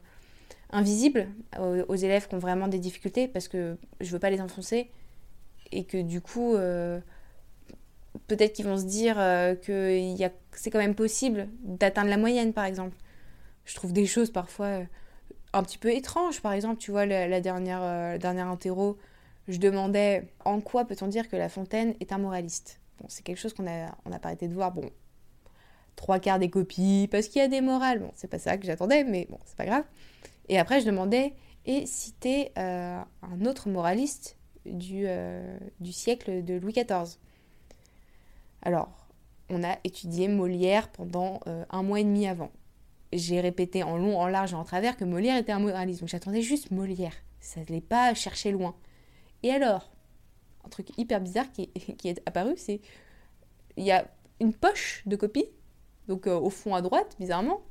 invisibles 0.72 1.28
aux, 1.60 1.96
élèves 1.96 2.28
qui 2.28 2.36
ont 2.36 2.40
vraiment 2.40 2.68
des 2.68 2.80
difficultés 2.80 3.28
parce 3.28 3.48
que 3.48 3.78
je 4.02 4.12
veux 4.12 4.20
pas 4.20 4.30
les 4.30 4.42
enfoncer 4.42 4.90
et 5.72 5.86
que 5.86 6.02
du 6.02 6.22
coup, 6.22 6.56
euh, 6.56 7.00
peut-être 8.28 8.54
qu'ils 8.54 8.66
vont 8.66 8.78
se 8.78 8.86
dire 8.86 9.16
euh, 9.18 9.56
que 9.56 10.00
c'est 10.52 10.70
quand 10.70 10.80
même 10.80 10.96
possible 10.96 11.48
d'atteindre 11.64 12.10
la 12.10 12.18
moyenne 12.18 12.54
par 12.54 12.66
exemple. 12.66 12.96
Je 13.66 13.76
trouve 13.76 13.94
des 13.94 14.06
choses 14.06 14.32
parfois 14.32 14.82
un 15.54 15.64
petit 15.64 15.78
peu 15.78 15.92
étranges. 15.92 16.42
Par 16.42 16.54
exemple, 16.54 16.78
tu 16.78 16.92
vois, 16.92 17.06
la, 17.06 17.42
dernière, 17.42 17.82
la 17.82 18.18
dernière 18.18 18.48
interro, 18.48 18.98
je 19.48 19.58
demandais 19.58 20.28
en 20.44 20.62
quoi 20.62 20.86
peut-on 20.86 21.08
dire 21.08 21.30
que 21.30 21.36
La 21.36 21.50
Fontaine 21.50 21.96
est 22.00 22.12
un 22.12 22.18
moraliste? 22.18 22.80
Bon, 23.00 23.06
c'est 23.10 23.24
quelque 23.24 23.40
chose 23.40 23.54
qu'on 23.54 23.68
a, 23.68 23.96
on 24.06 24.12
pas 24.12 24.28
arrêté 24.30 24.48
de 24.48 24.54
voir. 24.54 24.72
Bon, 24.72 24.90
trois 25.96 26.20
quarts 26.20 26.40
des 26.40 26.50
copies, 26.50 27.08
parce 27.12 27.28
qu'il 27.28 27.42
y 27.42 27.46
a 27.46 27.48
des 27.48 27.62
morales. 27.62 28.00
Bon, 28.00 28.12
c'est 28.16 28.28
pas 28.28 28.40
ça 28.40 28.58
que 28.58 28.66
j'attendais, 28.66 29.04
mais 29.04 29.28
bon, 29.30 29.40
c'est 29.46 29.58
pas 29.58 29.66
grave. 29.66 29.84
Et 30.50 30.60
après, 30.60 30.82
je 30.82 30.86
demandais, 30.86 31.34
et 31.66 31.86
citer 31.86 32.52
euh, 32.58 33.00
un 33.22 33.46
autre 33.46 33.70
moraliste 33.70 34.38
du, 34.66 35.04
euh, 35.08 35.58
du 35.80 35.92
siècle 35.92 36.44
de 36.44 36.56
Louis 36.56 36.74
XIV. 36.74 37.18
Alors, 38.62 39.08
on 39.50 39.64
a 39.64 39.78
étudié 39.84 40.28
Molière 40.28 40.90
pendant 40.90 41.40
euh, 41.48 41.66
un 41.70 41.84
mois 41.84 42.00
et 42.00 42.04
demi 42.04 42.28
avant. 42.28 42.52
J'ai 43.16 43.40
répété 43.42 43.84
en 43.84 43.98
long, 43.98 44.20
en 44.20 44.28
large 44.28 44.54
et 44.54 44.56
en 44.56 44.64
travers 44.64 44.98
que 44.98 45.06
Molière 45.06 45.38
était 45.38 45.52
un 45.52 45.60
moraliste. 45.60 46.02
Donc 46.02 46.10
j'attendais 46.10 46.42
juste 46.42 46.72
Molière. 46.72 47.14
Ça 47.40 47.62
ne 47.62 47.66
l'est 47.66 47.82
pas 47.82 48.14
chercher 48.14 48.52
loin. 48.52 48.76
Et 49.44 49.52
alors, 49.52 49.92
un 50.66 50.70
truc 50.70 50.90
hyper 50.98 51.22
bizarre 51.22 51.52
qui 51.52 51.70
est, 52.04 52.22
apparu, 52.26 52.54
c'est 52.58 52.82
il 53.78 53.86
y 53.86 53.92
a 53.92 54.08
une 54.40 54.54
poche 54.54 55.04
de 55.06 55.16
copies 55.16 55.50
donc 56.08 56.28
euh, 56.28 56.38
au 56.38 56.50
fond 56.50 56.76
à 56.76 56.82
droite, 56.82 57.16
bizarrement. 57.20 57.62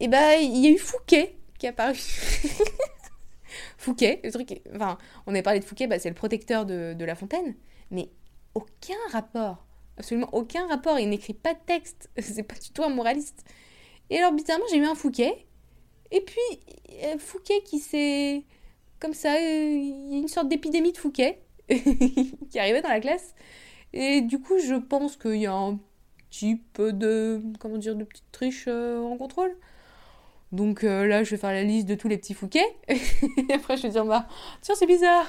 Et 0.00 0.08
ben 0.08 0.40
il 0.40 0.58
y 0.58 0.66
a 0.66 0.70
eu 0.70 0.78
Fouquet 0.78 1.36
qui 1.58 1.66
est 1.66 1.70
apparu. 1.70 1.96
Fouquet, 3.78 4.20
le 4.24 4.30
truc, 4.30 4.62
enfin, 4.74 4.98
on 5.26 5.32
avait 5.32 5.42
parlé 5.42 5.60
de 5.60 5.64
Fouquet, 5.64 5.86
bah, 5.86 5.98
c'est 5.98 6.08
le 6.08 6.14
protecteur 6.14 6.66
de, 6.66 6.94
de, 6.94 7.04
La 7.04 7.14
Fontaine, 7.14 7.54
mais 7.90 8.10
aucun 8.54 8.94
rapport, 9.10 9.64
absolument 9.96 10.28
aucun 10.32 10.66
rapport. 10.68 10.98
Il 10.98 11.08
n'écrit 11.08 11.34
pas 11.34 11.54
de 11.54 11.60
texte, 11.66 12.10
c'est 12.18 12.42
pas 12.42 12.54
du 12.54 12.70
tout 12.70 12.82
un 12.82 12.88
moraliste. 12.88 13.44
Et 14.12 14.18
alors 14.18 14.32
bizarrement, 14.32 14.66
j'ai 14.70 14.76
eu 14.76 14.84
un 14.84 14.94
Fouquet, 14.94 15.46
et 16.10 16.20
puis 16.20 16.60
Fouquet 17.18 17.62
qui 17.64 17.78
s'est, 17.78 18.44
comme 19.00 19.14
ça, 19.14 19.32
euh, 19.36 19.38
il 19.38 20.12
y 20.12 20.14
a 20.16 20.18
une 20.18 20.28
sorte 20.28 20.48
d'épidémie 20.48 20.92
de 20.92 20.98
Fouquet 20.98 21.40
qui 21.70 22.58
arrivait 22.58 22.82
dans 22.82 22.90
la 22.90 23.00
classe. 23.00 23.34
Et 23.94 24.20
du 24.20 24.38
coup, 24.38 24.58
je 24.58 24.74
pense 24.74 25.16
qu'il 25.16 25.36
y 25.36 25.46
a 25.46 25.54
un 25.54 25.80
type 26.28 26.78
de, 26.78 27.40
comment 27.58 27.78
dire, 27.78 27.96
de 27.96 28.04
petites 28.04 28.30
triches 28.32 28.66
euh, 28.68 29.00
en 29.00 29.16
contrôle. 29.16 29.56
Donc 30.52 30.84
euh, 30.84 31.06
là, 31.06 31.24
je 31.24 31.30
vais 31.30 31.38
faire 31.38 31.52
la 31.52 31.64
liste 31.64 31.88
de 31.88 31.94
tous 31.94 32.08
les 32.08 32.18
petits 32.18 32.34
Fouquets. 32.34 32.76
et 32.88 33.54
après, 33.54 33.78
je 33.78 33.84
vais 33.84 33.88
dire, 33.88 34.04
bah, 34.04 34.28
tiens, 34.60 34.74
c'est 34.74 34.86
bizarre. 34.86 35.26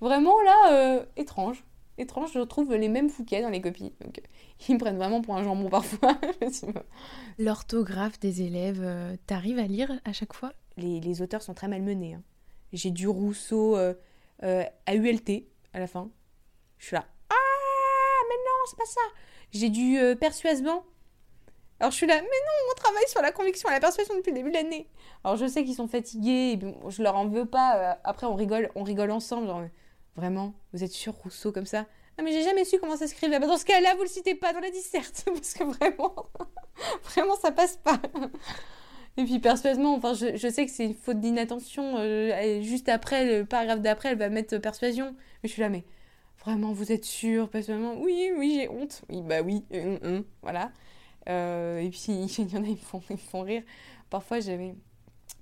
Vraiment, 0.00 0.40
là, 0.40 0.72
euh, 0.72 1.04
étrange. 1.18 1.62
Étrange, 1.96 2.32
je 2.32 2.40
trouve 2.40 2.74
les 2.74 2.88
mêmes 2.88 3.08
Fouquets 3.08 3.42
dans 3.42 3.50
les 3.50 3.60
copies. 3.60 3.92
Donc, 4.00 4.20
ils 4.68 4.74
me 4.74 4.78
prennent 4.78 4.96
vraiment 4.96 5.20
pour 5.20 5.36
un 5.36 5.44
jambon 5.44 5.68
parfois. 5.68 6.18
L'orthographe 7.38 8.18
des 8.20 8.42
élèves, 8.42 8.84
t'arrives 9.26 9.58
à 9.58 9.66
lire 9.66 9.92
à 10.04 10.12
chaque 10.12 10.32
fois? 10.32 10.52
Les, 10.76 11.00
les, 11.00 11.22
auteurs 11.22 11.42
sont 11.42 11.54
très 11.54 11.68
malmenés. 11.68 12.14
Hein. 12.14 12.22
J'ai 12.72 12.90
du 12.90 13.06
Rousseau 13.06 13.76
à 13.76 14.94
ULT 14.94 15.44
à 15.72 15.78
la 15.78 15.86
fin. 15.86 16.10
Je 16.78 16.86
suis 16.86 16.96
là, 16.96 17.06
ah, 17.30 17.34
mais 18.28 18.36
non, 18.36 18.66
c'est 18.66 18.76
pas 18.76 18.84
ça. 18.84 19.00
J'ai 19.52 19.70
euh, 19.98 20.14
persuasement. 20.14 20.84
Alors 21.80 21.90
je 21.90 21.96
suis 21.96 22.06
là, 22.06 22.14
mais 22.14 22.22
non, 22.22 22.70
on 22.72 22.74
travaille 22.74 23.08
sur 23.08 23.20
la 23.22 23.32
conviction 23.32 23.68
et 23.68 23.72
la 23.72 23.80
persuasion 23.80 24.14
depuis 24.16 24.30
le 24.30 24.36
début 24.36 24.50
de 24.50 24.54
l'année. 24.54 24.88
Alors 25.22 25.36
je 25.36 25.46
sais 25.46 25.64
qu'ils 25.64 25.74
sont 25.74 25.88
fatigués, 25.88 26.52
et 26.52 26.56
bon, 26.56 26.88
je 26.88 27.02
leur 27.02 27.16
en 27.16 27.26
veux 27.26 27.46
pas. 27.46 27.76
Euh, 27.76 27.94
après 28.04 28.26
on 28.26 28.34
rigole, 28.34 28.70
on 28.74 28.82
rigole 28.82 29.10
ensemble. 29.10 29.46
Genre, 29.46 29.62
vraiment, 30.16 30.54
vous 30.72 30.84
êtes 30.84 30.92
sûr 30.92 31.12
Rousseau 31.14 31.52
comme 31.52 31.66
ça 31.66 31.86
Ah 32.18 32.22
mais 32.22 32.32
j'ai 32.32 32.42
jamais 32.42 32.64
su 32.64 32.78
comment 32.78 32.96
ça 32.96 33.06
s'écrivait. 33.06 33.38
Bah, 33.38 33.46
dans 33.46 33.56
ce 33.56 33.64
cas-là, 33.64 33.94
vous 33.96 34.02
le 34.02 34.08
citez 34.08 34.34
pas 34.34 34.52
dans 34.52 34.60
la 34.60 34.70
disserte 34.70 35.24
parce 35.26 35.54
que 35.54 35.64
vraiment, 35.64 36.14
vraiment 37.04 37.36
ça 37.36 37.52
passe 37.52 37.76
pas. 37.76 38.00
Et 39.16 39.24
puis 39.24 39.38
persuasement, 39.38 39.94
enfin 39.94 40.14
je, 40.14 40.48
sais 40.48 40.66
que 40.66 40.72
c'est 40.72 40.84
une 40.84 40.94
faute 40.94 41.20
d'inattention. 41.20 41.96
Euh, 41.98 42.60
juste 42.62 42.88
après, 42.88 43.38
le 43.38 43.44
paragraphe 43.44 43.80
d'après, 43.80 44.10
elle 44.10 44.18
va 44.18 44.28
mettre 44.28 44.58
persuasion. 44.58 45.14
Mais 45.42 45.48
je 45.48 45.52
suis 45.52 45.62
là, 45.62 45.68
mais 45.68 45.84
Vraiment, 46.44 46.72
vous 46.72 46.92
êtes 46.92 47.06
sûr? 47.06 47.48
Personnellement, 47.48 47.94
oui, 47.96 48.30
oui, 48.36 48.56
j'ai 48.56 48.68
honte. 48.68 49.02
Oui, 49.08 49.22
bah 49.22 49.40
oui, 49.40 49.64
euh, 49.72 49.98
euh, 50.04 50.22
voilà. 50.42 50.72
Et 51.26 51.88
puis, 51.90 52.12
il 52.38 52.52
y 52.52 52.58
en 52.58 52.64
a, 52.64 52.66
ils 52.66 52.76
font, 52.76 53.00
font 53.00 53.40
rire. 53.40 53.62
Parfois, 54.10 54.40
j'avais. 54.40 54.74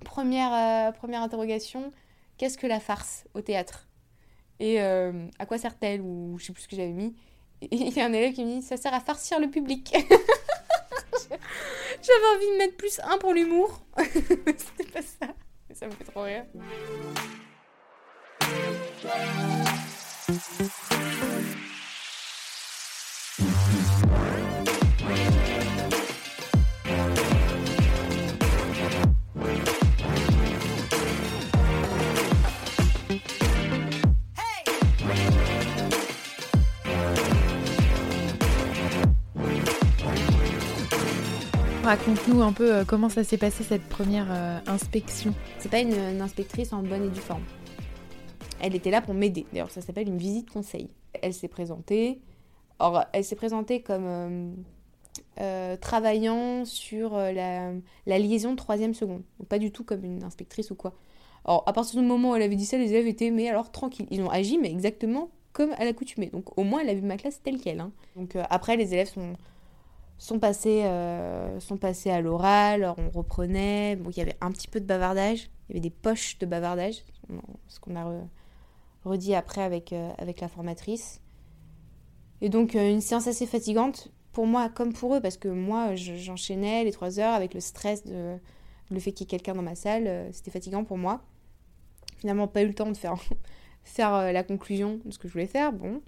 Première, 0.05 0.93
première 0.93 1.23
interrogation 1.23 1.93
qu'est-ce 2.43 2.59
que 2.59 2.67
la 2.67 2.81
farce 2.81 3.25
au 3.35 3.41
théâtre? 3.41 3.87
Et 4.63 4.79
à 4.81 5.47
quoi 5.47 5.59
sert-elle 5.59 6.01
Ou 6.01 6.37
je 6.39 6.47
sais 6.47 6.53
plus 6.53 6.63
ce 6.63 6.69
que 6.69 6.77
j'avais 6.77 6.93
mis. 6.93 7.15
Et 7.63 7.69
il 7.77 7.93
y 7.93 8.01
a 8.01 8.07
un 8.07 8.13
élève 8.13 8.33
qui 8.33 8.45
me 8.45 8.61
dit 8.61 8.63
ça 8.63 8.77
sert 8.77 8.95
à 8.95 9.01
farcir 9.01 9.39
le 9.41 9.49
public. 9.49 9.93
J'avais 12.03 12.27
envie 12.37 12.47
de 12.53 12.59
mettre 12.59 12.77
plus 12.77 13.01
un 13.05 13.19
pour 13.19 13.33
l'humour. 13.33 13.81
C'était 13.97 14.91
pas 14.93 15.03
ça. 15.03 15.29
Ça 15.73 15.87
me 15.87 15.93
fait 15.93 16.05
trop 16.05 16.23
rire. 16.23 16.45
Raconte-nous 41.83 42.43
un 42.43 42.53
peu 42.53 42.73
euh, 42.73 42.85
comment 42.85 43.09
ça 43.09 43.25
s'est 43.25 43.39
passé 43.39 43.65
cette 43.65 43.83
première 43.83 44.29
euh, 44.31 44.61
inspection. 44.69 45.35
C'est 45.59 45.69
pas 45.69 45.81
une, 45.81 46.21
inspectrice 46.21 46.73
en 46.73 46.81
bonne 46.81 47.07
et 47.07 47.09
due 47.09 47.19
forme. 47.19 47.43
Elle 48.61 48.77
était 48.77 48.93
là 48.93 49.03
pour 49.03 49.15
m'aider. 49.15 49.47
D'ailleurs, 49.53 49.73
ça 49.73 49.81
s'appelle 49.81 50.07
une 50.07 50.17
visite 50.17 50.49
conseil. 50.49 50.91
Elle 51.23 51.35
s'est 51.35 51.49
présentée. 51.49 52.21
Or, 52.79 53.05
elle 53.13 53.25
s'est 53.25 53.35
présentée 53.35 53.83
comme 53.83 54.55
euh, 55.41 55.77
travaillant 55.77 56.65
sur 56.65 57.17
la, 57.17 57.73
liaison 58.07 58.53
de 58.53 58.57
troisième 58.57 58.95
seconde. 58.95 59.23
Donc, 59.41 59.49
pas 59.49 59.59
du 59.59 59.73
tout 59.73 59.83
comme 59.83 60.05
une 60.05 60.23
inspectrice 60.23 60.71
ou 60.71 60.77
quoi. 60.77 60.95
Alors, 61.45 61.65
à 61.67 61.73
partir 61.73 62.01
du 62.01 62.07
moment 62.07 62.31
où 62.31 62.37
elle 62.37 62.43
avait 62.43 62.55
dit 62.55 62.65
ça, 62.65 62.79
les 62.79 62.91
élèves 62.91 63.09
étaient, 63.09 63.33
mais 63.33 63.49
alors 63.49 63.73
tranquilles. 63.73 64.07
Ils 64.13 64.23
ont 64.23 64.31
agi, 64.31 64.57
mais 64.57 64.71
exactement 64.71 65.31
comme 65.53 65.73
à 65.79 65.85
l'accoutumée. 65.85 66.29
Donc, 66.29 66.57
au 66.57 66.63
moins, 66.63 66.81
elle 66.81 66.91
a 66.91 66.95
vu 66.95 67.03
ma 67.03 67.17
classe 67.17 67.43
telle 67.43 67.61
qu'elle. 67.61 67.81
Hein. 67.81 67.91
Donc, 68.15 68.37
après, 68.51 68.77
les 68.77 68.95
élèves 68.95 69.09
sont 69.09 69.33
sont 70.23 70.39
passés, 70.39 70.85
euh, 70.85 71.59
sont 71.59 71.77
passés 71.77 72.11
à 72.11 72.21
l'oral, 72.21 72.95
on 72.97 73.11
reprenait. 73.11 73.97
Bon, 73.97 74.11
il 74.11 74.19
y 74.19 74.21
avait 74.21 74.37
un 74.41 74.53
petit 74.53 74.69
peu 74.69 74.79
de 74.79 74.87
bavardage, 74.87 75.51
il 75.69 75.73
y 75.73 75.73
avait 75.73 75.81
des 75.81 75.91
poches 75.91 76.39
de 76.39 76.47
bavardage, 76.47 77.03
ce 77.67 77.81
qu'on 77.81 77.97
a 77.97 78.09
redit 79.05 79.35
après 79.35 79.63
avec, 79.63 79.93
euh, 79.93 80.13
avec 80.19 80.41
la 80.41 80.47
formatrice. 80.47 81.21
Et 82.41 82.51
donc, 82.51 82.77
euh, 82.77 82.89
une 82.89 83.01
séance 83.01 83.27
assez 83.27 83.47
fatigante 83.47 84.13
pour 84.33 84.47
moi 84.47 84.69
comme 84.69 84.93
pour 84.93 85.17
eux, 85.17 85.21
parce 85.21 85.37
que 85.37 85.49
moi, 85.49 85.97
j'enchaînais 85.97 86.85
les 86.85 86.93
trois 86.93 87.19
heures 87.19 87.35
avec 87.35 87.53
le 87.53 87.61
stress 87.61 88.05
de 88.05 88.39
le 88.91 89.01
fait 89.01 89.11
qu'il 89.11 89.25
y 89.25 89.27
ait 89.27 89.39
quelqu'un 89.39 89.55
dans 89.55 89.63
ma 89.63 89.75
salle. 89.75 90.29
C'était 90.33 90.53
fatigant 90.53 90.85
pour 90.85 90.99
moi. 90.99 91.23
Finalement, 92.19 92.47
pas 92.47 92.63
eu 92.63 92.69
le 92.69 92.75
temps 92.75 92.91
de 92.93 92.97
faire, 92.97 93.17
faire 93.83 94.33
la 94.33 94.45
conclusion 94.45 95.01
de 95.05 95.11
ce 95.11 95.19
que 95.19 95.27
je 95.27 95.33
voulais 95.33 95.47
faire. 95.47 95.73
Bon. 95.73 96.01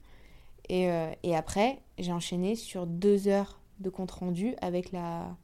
Et, 0.68 0.88
et 1.23 1.35
après, 1.35 1.80
j'ai 1.99 2.12
enchaîné 2.12 2.56
sur 2.56 2.87
deux 2.87 3.26
heures 3.26 3.63
de 3.84 3.90
compte 3.90 4.10
rendu 4.10 4.54
avec 4.60 4.90
la, 4.90 5.36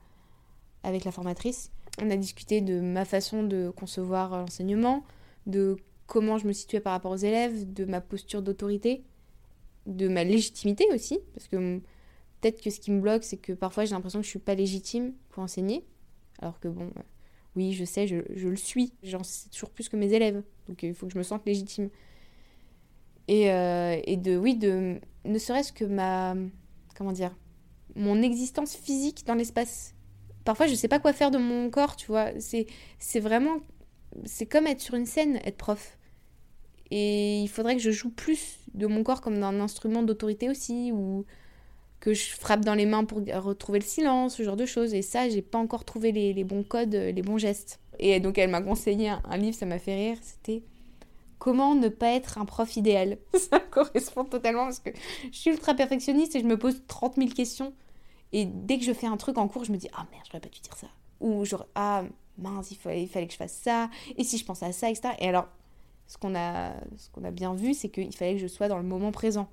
avec 0.83 1.05
la 1.05 1.13
formatrice. 1.13 1.71
On 2.03 2.11
a 2.11 2.17
discuté 2.17 2.61
de 2.61 2.81
ma 2.81 3.05
façon 3.05 3.43
de 3.43 3.71
concevoir 3.71 4.37
l'enseignement, 4.37 5.05
de 5.47 5.77
comment 6.07 6.39
je 6.39 6.47
me 6.47 6.53
situais 6.53 6.81
par 6.81 6.93
rapport 6.93 7.13
aux 7.13 7.17
élèves, 7.17 7.73
de 7.73 7.85
ma 7.85 8.01
posture 8.01 8.43
d'autorité, 8.43 9.05
de 9.87 10.09
ma 10.09 10.25
légitimité 10.25 10.87
aussi, 10.93 11.21
parce 11.35 11.47
que 11.47 11.79
peut-être 12.41 12.61
que 12.63 12.71
ce 12.71 12.81
qui 12.81 12.91
me 12.91 13.01
bloque, 13.01 13.25
c'est 13.25 13.37
que 13.37 13.53
parfois 13.53 13.85
j'ai 13.85 13.95
l'impression 13.95 14.19
que 14.21 14.25
je 14.25 14.31
suis 14.31 14.39
pas 14.39 14.55
légitime 14.55 15.13
pour 15.29 15.43
enseigner, 15.43 15.85
alors 16.41 16.59
que 16.59 16.69
bon, 16.69 16.87
euh, 16.87 17.03
oui, 17.57 17.73
je 17.73 17.85
sais, 17.85 18.07
je, 18.07 18.17
je 18.35 18.49
le 18.49 18.57
suis, 18.57 18.93
j'en 19.03 19.23
sais 19.23 19.49
toujours 19.51 19.71
plus 19.71 19.89
que 19.89 19.97
mes 19.97 20.13
élèves, 20.13 20.43
donc 20.69 20.83
il 20.83 20.95
faut 20.95 21.07
que 21.07 21.13
je 21.13 21.19
me 21.19 21.23
sente 21.23 21.45
légitime. 21.47 21.91
Et, 23.29 23.51
euh, 23.53 24.01
et 24.05 24.17
de, 24.17 24.37
oui, 24.37 24.57
de, 24.57 25.01
ne 25.25 25.39
serait-ce 25.39 25.73
que 25.73 25.85
ma, 25.85 26.35
comment 26.97 27.13
dire, 27.13 27.37
mon 27.97 28.23
existence 28.23 28.77
physique 28.77 29.25
dans 29.27 29.35
l'espace. 29.35 29.95
Parfois, 30.45 30.67
je 30.67 30.75
sais 30.75 30.89
pas 30.89 30.99
quoi 30.99 31.13
faire 31.13 31.31
de 31.31 31.39
mon 31.39 31.71
corps, 31.71 31.97
tu 31.97 32.07
vois. 32.07 32.29
C'est, 32.39 32.67
c'est 32.99 33.21
vraiment. 33.21 33.59
C'est 34.25 34.47
comme 34.47 34.67
être 34.67 34.81
sur 34.81 34.95
une 34.95 35.07
scène, 35.07 35.41
être 35.45 35.57
prof. 35.57 35.99
Et 36.91 37.41
il 37.41 37.49
faudrait 37.49 37.77
que 37.77 37.83
je 37.83 37.91
joue 37.91 38.11
plus 38.11 38.59
de 38.75 38.87
mon 38.87 39.05
corps 39.05 39.21
comme 39.21 39.39
d'un 39.39 39.61
instrument 39.61 40.03
d'autorité 40.03 40.49
aussi, 40.49 40.91
ou 40.93 41.25
que 42.01 42.15
je 42.15 42.31
frappe 42.31 42.65
dans 42.65 42.75
les 42.75 42.87
mains 42.87 43.05
pour 43.05 43.19
retrouver 43.19 43.79
le 43.79 43.85
silence, 43.85 44.37
ce 44.37 44.43
genre 44.43 44.57
de 44.57 44.67
choses. 44.67 44.95
Et 44.95 45.03
ça, 45.03 45.29
j'ai 45.29 45.43
pas 45.43 45.59
encore 45.59 45.85
trouvé 45.85 46.11
les, 46.11 46.45
bons 46.45 46.65
codes, 46.65 46.95
les 46.95 47.23
bons 47.23 47.39
gestes. 47.39 47.79
Et 47.99 48.19
donc, 48.19 48.39
elle 48.39 48.51
m'a 48.51 48.63
conseillé 48.63 49.09
un 49.11 49.37
livre, 49.37 49.57
ça 49.57 49.67
m'a 49.67 49.79
fait 49.79 49.95
rire. 49.95 50.17
C'était 50.23 50.63
Comment 51.41 51.75
ne 51.75 51.89
pas 51.89 52.13
être 52.13 52.39
un 52.39 52.45
prof 52.45 52.77
idéal 52.77 53.19
Ça 53.35 53.59
correspond 53.59 54.25
totalement 54.25 54.65
parce 54.65 54.79
que 54.79 54.91
je 55.33 55.37
suis 55.37 55.51
ultra 55.51 55.75
perfectionniste 55.75 56.37
et 56.37 56.41
je 56.41 56.45
me 56.45 56.57
pose 56.57 56.83
30 56.87 57.17
000 57.17 57.31
questions. 57.31 57.73
Et 58.33 58.45
dès 58.45 58.79
que 58.79 58.85
je 58.85 58.93
fais 58.93 59.07
un 59.09 59.17
truc 59.17 59.39
en 59.39 59.49
cours, 59.49 59.65
je 59.65 59.73
me 59.73 59.79
dis 59.79 59.89
Ah 59.95 60.07
merde, 60.13 60.25
j'aurais 60.27 60.41
pas 60.41 60.51
dû 60.51 60.61
dire 60.61 60.77
ça. 60.77 60.87
Ou 61.19 61.45
genre 61.45 61.67
Ah 61.75 62.05
mince, 62.39 62.71
il 62.71 62.77
fallait, 62.77 63.03
il 63.03 63.09
que 63.11 63.33
je 63.33 63.37
fasse 63.37 63.55
ça. 63.55 63.89
Et 64.17 64.23
si 64.23 64.39
je 64.39 64.45
pense 64.45 64.63
à 64.63 64.71
ça, 64.73 64.91
etc. 64.91 65.15
Et 65.19 65.29
alors, 65.29 65.49
ce 66.07 66.19
qu'on 66.19 66.35
a, 66.35 66.75
ce 66.97 67.09
qu'on 67.11 67.25
a 67.25 67.31
bien 67.31 67.55
vu, 67.55 67.73
c'est 67.73 67.89
qu'il 67.89 68.15
fallait 68.15 68.35
que 68.35 68.41
je 68.41 68.47
sois 68.47 68.69
dans 68.69 68.79
le 68.79 68.85
moment 68.85 69.11
présent. 69.11 69.49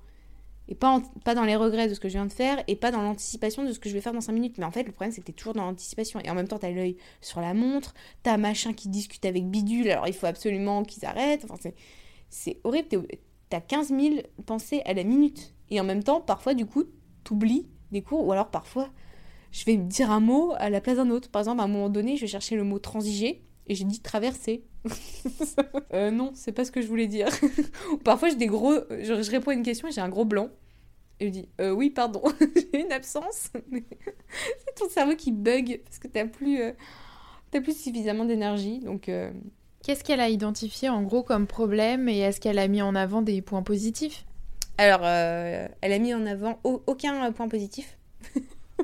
Et 0.68 0.74
pas, 0.74 1.02
pas 1.24 1.34
dans 1.34 1.44
les 1.44 1.56
regrets 1.56 1.88
de 1.88 1.94
ce 1.94 2.00
que 2.00 2.08
je 2.08 2.14
viens 2.14 2.26
de 2.26 2.32
faire, 2.32 2.62
et 2.66 2.76
pas 2.76 2.90
dans 2.90 3.00
l'anticipation 3.00 3.64
de 3.64 3.72
ce 3.72 3.78
que 3.78 3.88
je 3.88 3.94
vais 3.94 4.00
faire 4.00 4.12
dans 4.12 4.20
5 4.20 4.32
minutes. 4.32 4.58
Mais 4.58 4.64
en 4.64 4.70
fait, 4.70 4.82
le 4.82 4.92
problème, 4.92 5.12
c'est 5.12 5.22
que 5.22 5.26
t'es 5.26 5.32
toujours 5.32 5.54
dans 5.54 5.64
l'anticipation. 5.64 6.20
Et 6.20 6.30
en 6.30 6.34
même 6.34 6.46
temps, 6.46 6.58
t'as 6.58 6.70
l'œil 6.70 6.96
sur 7.22 7.40
la 7.40 7.54
montre, 7.54 7.94
t'as 8.22 8.36
machin 8.36 8.74
qui 8.74 8.88
discute 8.88 9.24
avec 9.24 9.48
bidule, 9.48 9.90
alors 9.90 10.06
il 10.06 10.12
faut 10.12 10.26
absolument 10.26 10.84
qu'ils 10.84 11.06
arrêtent. 11.06 11.46
Enfin, 11.48 11.70
c'est, 12.28 12.60
horrible. 12.64 13.06
T'as 13.48 13.60
15 13.60 13.88
000 13.88 14.16
pensées 14.44 14.82
à 14.84 14.92
la 14.92 15.04
minute. 15.04 15.54
Et 15.70 15.80
en 15.80 15.84
même 15.84 16.02
temps, 16.02 16.20
parfois, 16.20 16.52
du 16.52 16.66
coup, 16.66 16.84
t'oublies 17.24 17.66
des 17.90 18.02
cours, 18.02 18.26
ou 18.26 18.32
alors 18.32 18.50
parfois, 18.50 18.90
je 19.52 19.64
vais 19.64 19.76
dire 19.76 20.10
un 20.10 20.20
mot 20.20 20.52
à 20.58 20.68
la 20.68 20.82
place 20.82 20.96
d'un 20.96 21.08
autre. 21.08 21.30
Par 21.30 21.40
exemple, 21.40 21.60
à 21.62 21.64
un 21.64 21.68
moment 21.68 21.88
donné, 21.88 22.16
je 22.16 22.22
vais 22.22 22.26
chercher 22.26 22.56
le 22.56 22.64
mot 22.64 22.78
transiger, 22.78 23.42
et 23.68 23.74
j'ai 23.74 23.84
dit 23.84 24.00
traverser. 24.00 24.64
euh, 25.92 26.10
non, 26.10 26.32
c'est 26.34 26.52
pas 26.52 26.64
ce 26.64 26.72
que 26.72 26.80
je 26.80 26.86
voulais 26.86 27.06
dire. 27.06 27.28
Parfois, 28.04 28.30
j'ai 28.30 28.36
des 28.36 28.46
gros. 28.46 28.74
Je, 28.90 29.22
je, 29.22 29.30
réponds 29.30 29.50
à 29.50 29.54
une 29.54 29.62
question 29.62 29.88
et 29.88 29.92
j'ai 29.92 30.00
un 30.00 30.08
gros 30.08 30.24
blanc. 30.24 30.48
Et 31.20 31.26
je 31.26 31.32
dis 31.32 31.48
euh, 31.60 31.70
oui, 31.70 31.90
pardon, 31.90 32.22
j'ai 32.56 32.80
une 32.80 32.92
absence. 32.92 33.50
c'est 33.52 34.74
ton 34.76 34.88
cerveau 34.88 35.16
qui 35.16 35.32
bug 35.32 35.80
parce 35.84 35.98
que 35.98 36.08
t'as 36.08 36.26
plus, 36.26 36.62
euh, 36.62 36.72
plus 37.50 37.76
suffisamment 37.76 38.24
d'énergie. 38.24 38.80
Donc. 38.80 39.08
Euh... 39.08 39.30
Qu'est-ce 39.84 40.02
qu'elle 40.02 40.20
a 40.20 40.28
identifié 40.28 40.88
en 40.88 41.02
gros 41.02 41.22
comme 41.22 41.46
problème 41.46 42.08
et 42.08 42.18
est-ce 42.18 42.40
qu'elle 42.40 42.58
a 42.58 42.66
mis 42.66 42.82
en 42.82 42.94
avant 42.94 43.22
des 43.22 43.40
points 43.42 43.62
positifs? 43.62 44.26
Alors, 44.76 45.04
elle 45.06 45.92
a 45.92 45.98
mis 45.98 46.12
en 46.14 46.26
avant 46.26 46.60
aucun 46.64 47.30
point 47.32 47.48
positif. 47.48 47.96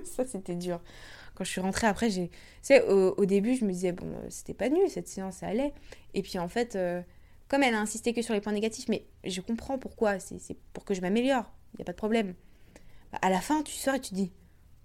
Ça, 0.05 0.25
c'était 0.25 0.55
dur 0.55 0.81
quand 1.35 1.45
je 1.45 1.51
suis 1.51 1.61
rentrée 1.61 1.87
après, 1.87 2.11
j'ai. 2.11 2.31
Au, 2.89 3.25
début, 3.25 3.57
je 3.57 3.65
me 3.65 3.73
disais, 3.73 3.93
bon, 3.93 4.07
c'était 4.29 4.55
pas 4.55 4.69
nul, 4.69 4.89
cette 4.89 5.09
séance, 5.09 5.37
ça 5.37 5.49
allait. 5.49 5.73
Et 6.15 6.23
puis 6.23 6.39
en 6.39 6.49
fait, 6.49 6.77
euh, 6.77 7.03
comme 7.49 7.63
elle 7.63 7.75
a 7.75 7.81
insisté 7.81 8.13
que 8.13 8.23
sur 8.23 8.35
les 8.35 8.41
points 8.41 8.53
négatifs, 8.53 8.89
mais 8.89 9.05
je 9.25 9.41
comprends 9.41 9.79
pourquoi, 9.79 10.19
c'est 10.19 10.57
pour 10.73 10.85
que 10.85 10.95
je 10.95 11.01
m'améliore, 11.01 11.51
il 11.75 11.79
n'y 11.79 11.83
a 11.83 11.85
pas 11.85 11.93
de 11.93 11.99
problème. 11.99 12.35
Bah, 13.13 13.19
à 13.23 13.31
la 13.31 13.41
fin, 13.41 13.63
tu 13.63 13.75
sors 13.75 13.95
et 13.95 14.01
tu 14.01 14.15
dis, 14.15 14.33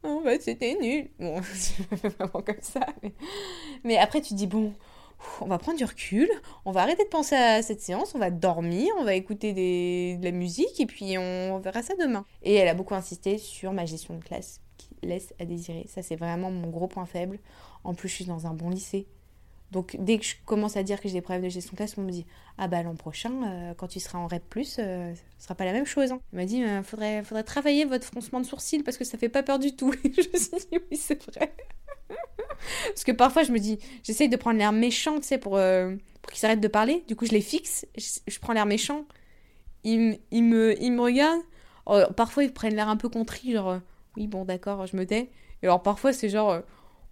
oh, 0.03 0.21
bah, 0.23 0.39
c'était 0.39 0.75
nul. 0.81 1.09
Bon, 1.19 1.41
c'est 1.53 1.83
vraiment 1.91 2.41
comme 2.41 2.61
ça. 2.61 2.85
Mais... 3.83 3.97
après, 3.97 4.21
tu 4.21 4.33
dis, 4.33 4.47
bon, 4.47 4.73
on 5.41 5.45
va 5.45 5.59
prendre 5.59 5.77
du 5.77 5.85
recul, 5.85 6.29
on 6.65 6.71
va 6.71 6.81
arrêter 6.81 7.03
de 7.03 7.09
penser 7.09 7.35
à 7.35 7.61
cette 7.61 7.81
séance, 7.81 8.15
on 8.15 8.19
va 8.19 8.31
dormir, 8.31 8.87
on 8.97 9.03
va 9.03 9.13
écouter 9.13 9.53
de 10.17 10.23
la 10.23 10.31
musique 10.31 10.79
et 10.79 10.85
puis 10.85 11.17
on 11.17 11.59
verra 11.59 11.83
ça 11.83 11.93
demain. 11.95 12.25
Et 12.41 12.55
elle 12.55 12.67
a 12.67 12.73
beaucoup 12.73 12.95
insisté 12.95 13.37
sur 13.37 13.71
ma 13.71 13.85
gestion 13.85 14.15
de 14.17 14.23
classe 14.23 14.61
laisse 15.03 15.33
à 15.39 15.45
désirer. 15.45 15.85
Ça, 15.87 16.01
c'est 16.01 16.15
vraiment 16.15 16.51
mon 16.51 16.69
gros 16.69 16.87
point 16.87 17.05
faible. 17.05 17.39
En 17.83 17.93
plus, 17.93 18.09
je 18.09 18.15
suis 18.15 18.25
dans 18.25 18.47
un 18.47 18.53
bon 18.53 18.69
lycée. 18.69 19.07
Donc, 19.71 19.95
dès 19.99 20.17
que 20.17 20.25
je 20.25 20.35
commence 20.45 20.77
à 20.77 20.83
dire 20.83 20.99
que 20.99 21.07
j'ai 21.07 21.13
des 21.13 21.21
problèmes 21.21 21.43
de 21.43 21.49
gestion 21.49 21.73
de 21.73 21.77
classe, 21.77 21.95
on 21.97 22.01
me 22.01 22.11
dit 22.11 22.25
Ah 22.57 22.67
bah 22.67 22.81
l'an 22.81 22.95
prochain, 22.95 23.31
euh, 23.45 23.73
quand 23.75 23.87
tu 23.87 23.99
seras 23.99 24.17
en 24.17 24.27
REP, 24.27 24.55
euh, 24.79 25.13
ce 25.37 25.43
sera 25.43 25.53
pas 25.53 25.65
la 25.65 25.73
même 25.73 25.85
chose. 25.85 26.11
Hein. 26.11 26.19
Il 26.33 26.37
m'a 26.37 26.45
dit 26.45 26.63
euh, 26.63 26.81
faudrait, 26.81 27.23
faudrait 27.23 27.43
travailler 27.43 27.85
votre 27.85 28.05
froncement 28.05 28.39
de 28.39 28.45
sourcils 28.45 28.81
parce 28.81 28.97
que 28.97 29.03
ça 29.03 29.17
fait 29.17 29.29
pas 29.29 29.43
peur 29.43 29.59
du 29.59 29.75
tout. 29.75 29.93
Je 30.03 30.07
me 30.07 30.37
suis 30.39 30.67
dit 30.71 30.79
Oui, 30.91 30.97
c'est 30.97 31.23
vrai. 31.23 31.53
parce 32.87 33.03
que 33.03 33.11
parfois, 33.11 33.43
je 33.43 33.51
me 33.51 33.59
dis 33.59 33.77
J'essaye 34.03 34.27
de 34.29 34.37
prendre 34.37 34.57
l'air 34.57 34.71
méchant, 34.71 35.17
tu 35.17 35.27
sais, 35.27 35.37
pour, 35.37 35.57
euh, 35.57 35.95
pour 36.23 36.31
qu'ils 36.31 36.39
s'arrêtent 36.39 36.61
de 36.61 36.67
parler. 36.67 37.03
Du 37.07 37.15
coup, 37.15 37.27
je 37.27 37.31
les 37.31 37.41
fixe, 37.41 37.85
je, 37.95 38.39
prends 38.39 38.53
l'air 38.53 38.65
méchant. 38.65 39.05
Ils, 39.83 40.19
ils, 40.31 40.43
me, 40.43 40.81
ils 40.81 40.91
me 40.91 41.01
regardent. 41.01 41.43
Oh, 41.85 42.01
parfois, 42.15 42.43
ils 42.43 42.53
prennent 42.53 42.75
l'air 42.75 42.89
un 42.89 42.97
peu 42.97 43.09
contrit, 43.09 43.53
genre 43.53 43.79
oui, 44.19 44.27
bon, 44.27 44.45
d'accord, 44.45 44.85
je 44.85 44.97
me 44.97 45.05
tais. 45.05 45.29
Et 45.63 45.65
alors 45.65 45.81
parfois, 45.81 46.13
c'est 46.13 46.29
genre, 46.29 46.51
euh, 46.51 46.61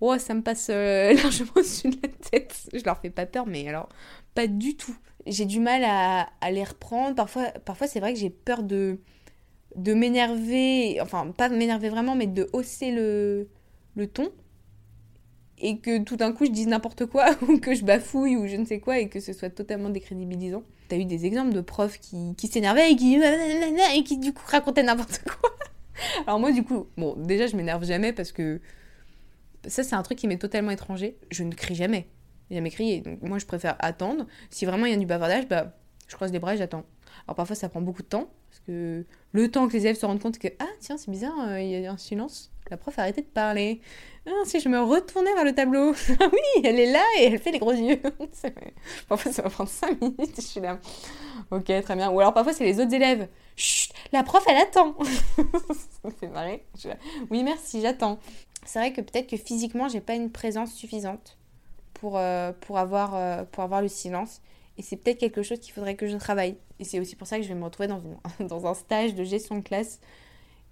oh, 0.02 0.18
ça 0.18 0.34
me 0.34 0.42
passe 0.42 0.68
euh, 0.70 1.14
largement 1.24 1.52
au-dessus 1.56 1.90
de 1.90 1.98
la 2.04 2.10
tête. 2.10 2.70
Je 2.74 2.84
leur 2.84 3.00
fais 3.00 3.10
pas 3.10 3.26
peur, 3.26 3.48
mais 3.48 3.68
alors, 3.68 3.90
pas 4.36 4.48
du 4.48 4.76
tout. 4.76 4.96
J'ai 5.26 5.46
du 5.46 5.60
mal 5.60 5.84
à, 5.84 6.30
à, 6.42 6.52
les 6.52 6.64
reprendre. 6.64 7.16
Parfois, 7.16 7.46
parfois 7.66 7.88
c'est 7.88 8.00
vrai 8.00 8.14
que 8.14 8.20
j'ai 8.20 8.30
peur 8.30 8.64
de, 8.64 9.00
de 9.76 9.94
m'énerver, 9.94 11.00
enfin, 11.02 11.32
pas 11.32 11.50
m'énerver 11.50 11.90
vraiment, 11.90 12.16
mais 12.16 12.28
de 12.28 12.50
hausser 12.54 12.92
le, 12.92 13.50
le 13.96 14.08
ton. 14.08 14.30
Et 15.60 15.80
que 15.80 16.04
tout 16.04 16.18
d'un 16.18 16.34
coup, 16.34 16.46
je 16.46 16.52
dise 16.52 16.68
n'importe 16.68 17.06
quoi, 17.08 17.30
ou 17.48 17.58
que 17.58 17.74
je 17.74 17.84
bafouille, 17.84 18.36
ou 18.36 18.48
je 18.48 18.58
ne 18.58 18.66
sais 18.66 18.80
quoi, 18.80 19.00
et 19.00 19.10
que 19.10 19.20
ce 19.20 19.34
soit 19.34 19.50
totalement 19.50 19.90
décrédibilisant. 19.90 20.64
T'as 20.90 20.98
eu 20.98 21.06
des 21.06 21.26
exemples 21.26 21.54
de 21.54 21.62
profs 21.62 22.00
qui, 22.00 22.36
qui 22.38 22.48
s'énervaient 22.48 22.92
et 22.92 22.96
qui, 22.96 23.16
et 23.16 24.04
qui, 24.04 24.18
du 24.18 24.34
coup, 24.34 24.44
racontaient 24.48 24.84
n'importe 24.84 25.22
quoi? 25.24 25.50
Alors 26.28 26.40
moi, 26.40 26.52
du 26.52 26.64
coup, 26.64 26.88
bon, 26.98 27.16
déjà, 27.16 27.48
je 27.48 27.56
m'énerve 27.56 27.84
jamais 27.86 28.14
parce 28.14 28.32
que 28.32 28.60
ça, 29.66 29.84
c'est 29.84 29.96
un 29.96 30.04
truc 30.04 30.18
qui 30.18 30.28
m'est 30.28 30.38
totalement 30.38 30.72
étranger. 30.72 31.18
Je 31.32 31.44
ne 31.44 31.54
crie 31.54 31.76
jamais. 31.76 32.08
Jamais 32.52 32.70
crié. 32.70 33.02
Donc 33.02 33.22
moi, 33.22 33.40
je 33.40 33.46
préfère 33.46 33.76
attendre. 33.80 34.26
Si 34.50 34.66
vraiment 34.66 34.86
il 34.86 34.92
y 34.92 34.96
a 34.96 34.98
du 34.98 35.06
bavardage, 35.06 35.48
bah, 35.48 35.74
je 36.08 36.16
croise 36.16 36.32
les 36.32 36.40
bras 36.40 36.56
et 36.56 36.58
j'attends. 36.58 36.86
Alors 37.26 37.36
parfois, 37.36 37.56
ça 37.56 37.70
prend 37.70 37.82
beaucoup 37.82 38.04
de 38.04 38.08
temps. 38.08 38.30
Parce 38.50 38.62
que 38.66 39.06
le 39.34 39.52
temps 39.52 39.68
que 39.68 39.74
les 39.74 39.82
élèves 39.82 39.98
se 39.98 40.06
rendent 40.06 40.22
compte 40.22 40.40
que, 40.40 40.48
ah, 40.60 40.68
tiens, 40.80 40.98
c'est 40.98 41.12
bizarre, 41.12 41.36
euh, 41.50 41.62
il 41.62 41.70
y 41.70 41.86
a 41.86 41.92
un 41.92 41.98
silence. 41.98 42.52
La 42.70 42.78
prof 42.78 42.98
a 43.00 43.04
arrêté 43.04 43.22
de 43.22 43.28
parler. 43.28 43.82
Ah, 44.26 44.32
si 44.46 44.60
je 44.60 44.68
me 44.68 44.82
retournais 44.82 45.34
vers 45.36 45.46
le 45.46 45.54
tableau. 45.54 45.94
Ah 46.20 46.30
oui, 46.32 46.62
elle 46.64 46.80
est 46.80 46.92
là 46.92 47.04
et 47.20 47.26
elle 47.26 47.40
fait 47.40 47.52
les 47.52 47.60
gros 47.60 47.74
yeux. 47.74 48.02
parfois, 49.10 49.32
ça 49.32 49.42
va 49.42 49.50
prendre 49.50 49.70
5 49.70 50.02
minutes. 50.02 50.36
Je 50.36 50.42
suis 50.42 50.60
là. 50.60 50.80
Ok, 51.52 51.66
très 51.66 51.96
bien. 51.96 52.10
Ou 52.10 52.20
alors 52.20 52.34
parfois, 52.34 52.54
c'est 52.54 52.66
les 52.66 52.80
autres 52.80 52.94
élèves. 52.94 53.28
Chut, 53.58 53.92
la 54.12 54.24
prof, 54.24 54.44
elle 54.48 54.58
attend. 54.58 54.96
ça. 56.76 56.90
Oui, 57.32 57.44
merci, 57.44 57.82
j'attends. 57.82 58.20
C'est 58.66 58.80
vrai 58.80 58.94
que 58.94 59.02
peut-être 59.02 59.28
que 59.28 59.36
physiquement, 59.38 59.90
j'ai 59.90 60.00
pas 60.00 60.14
une 60.14 60.32
présence 60.32 60.74
suffisante 60.74 61.38
pour, 61.96 62.18
euh, 62.18 62.52
euh, 62.52 62.54
pour 62.54 62.78
avoir 62.78 63.82
le 63.82 63.88
silence. 63.88 64.42
Et 64.78 64.84
c'est 64.84 64.96
peut-être 64.96 65.18
quelque 65.18 65.42
chose 65.42 65.60
qu'il 65.60 65.74
faudrait 65.74 65.96
que 65.96 66.08
je 66.08 66.16
travaille. 66.18 66.58
Et 66.80 66.84
c'est 66.84 67.00
aussi 67.00 67.16
pour 67.16 67.28
ça 67.28 67.38
que 67.38 67.44
je 67.44 67.48
vais 67.48 67.56
me 67.56 67.64
retrouver 67.64 67.88
dans, 67.88 68.02
un 68.66 68.74
stage 68.76 69.16
de 69.16 69.24
gestion 69.24 69.56
de 69.56 69.62
classe. 69.62 70.00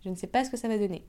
Je 0.03 0.09
ne 0.09 0.15
sais 0.15 0.27
pas 0.27 0.45
ce 0.45 0.51
que 0.51 0.57
ça 0.57 0.67
va 0.67 0.77
donner. 0.77 1.03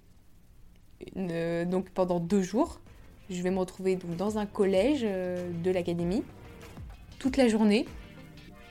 Euh, 1.19 1.67
donc 1.67 1.91
pendant 1.91 2.21
deux 2.21 2.41
jours, 2.41 2.81
je 3.29 3.43
vais 3.43 3.51
me 3.51 3.59
retrouver 3.59 3.97
dans 3.97 4.39
un 4.39 4.47
collège 4.47 5.03
de 5.03 5.71
l'académie 5.71 6.23
toute 7.19 7.37
la 7.37 7.49
journée 7.49 7.87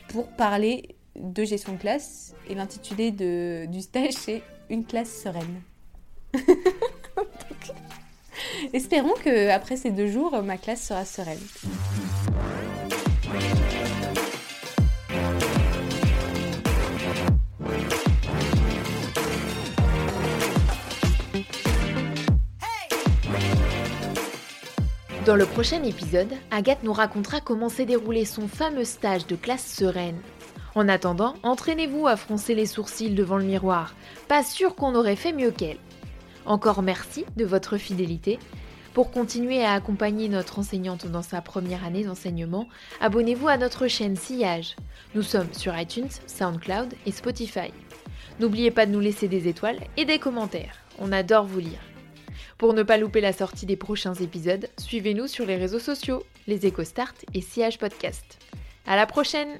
pour 0.08 0.28
parler 0.30 0.95
de 1.16 1.44
gestion 1.44 1.74
de 1.74 1.78
classe 1.78 2.34
et 2.50 2.56
l'intitulé 2.56 3.12
du 3.12 3.82
stage 3.82 4.14
c'est 4.14 4.42
Une 4.70 4.86
classe 4.86 5.22
sereine. 5.22 5.62
Espérons 8.74 9.14
que 9.24 9.50
après 9.50 9.78
ces 9.78 9.92
deux 9.92 10.08
jours, 10.08 10.42
ma 10.44 10.58
classe 10.58 10.88
sera 10.88 11.06
sereine. 11.06 11.40
Dans 25.26 25.36
le 25.36 25.46
prochain 25.48 25.82
épisode, 25.82 26.32
Agathe 26.52 26.84
nous 26.84 26.94
racontera 26.94 27.42
comment 27.42 27.68
s'est 27.68 27.88
déroulé 27.88 28.26
son 28.26 28.48
fameux 28.48 28.84
stage 28.84 29.26
de 29.26 29.36
classe 29.36 29.66
sereine. 29.66 30.20
En 30.76 30.90
attendant, 30.90 31.36
entraînez-vous 31.42 32.06
à 32.06 32.18
froncer 32.18 32.54
les 32.54 32.66
sourcils 32.66 33.10
devant 33.10 33.38
le 33.38 33.46
miroir. 33.46 33.96
Pas 34.28 34.44
sûr 34.44 34.76
qu'on 34.76 34.94
aurait 34.94 35.16
fait 35.16 35.32
mieux 35.32 35.52
qu'elle. 35.52 35.78
Encore 36.46 36.84
merci 36.84 37.26
de 37.38 37.46
votre 37.46 37.78
fidélité. 37.78 38.38
Pour 38.94 39.12
continuer 39.12 39.64
à 39.64 39.74
accompagner 39.74 40.30
notre 40.30 40.60
enseignante 40.60 41.08
dans 41.08 41.22
sa 41.22 41.42
première 41.42 41.86
année 41.86 42.04
d'enseignement, 42.04 42.68
abonnez-vous 43.00 43.48
à 43.48 43.58
notre 43.58 43.88
chaîne 43.88 44.18
Sillage. 44.18 44.76
Nous 45.16 45.24
sommes 45.24 45.54
sur 45.54 45.78
iTunes, 45.78 46.10
SoundCloud 46.28 46.94
et 47.06 47.12
Spotify. 47.12 47.72
N'oubliez 48.40 48.72
pas 48.72 48.86
de 48.86 48.92
nous 48.92 49.00
laisser 49.00 49.30
des 49.30 49.48
étoiles 49.48 49.80
et 49.96 50.04
des 50.04 50.20
commentaires. 50.20 50.76
On 51.00 51.14
adore 51.14 51.46
vous 51.46 51.60
lire. 51.60 51.80
Pour 52.58 52.74
ne 52.74 52.84
pas 52.84 52.98
louper 52.98 53.22
la 53.22 53.34
sortie 53.34 53.66
des 53.66 53.76
prochains 53.78 54.14
épisodes, 54.14 54.70
suivez-nous 54.78 55.28
sur 55.28 55.46
les 55.46 55.56
réseaux 55.56 55.80
sociaux, 55.80 56.24
les 56.48 56.68
EcoStart 56.68 57.16
et 57.34 57.42
Sillage 57.42 57.80
Podcast. 57.80 58.40
À 58.86 58.96
la 58.96 59.06
prochaine! 59.06 59.60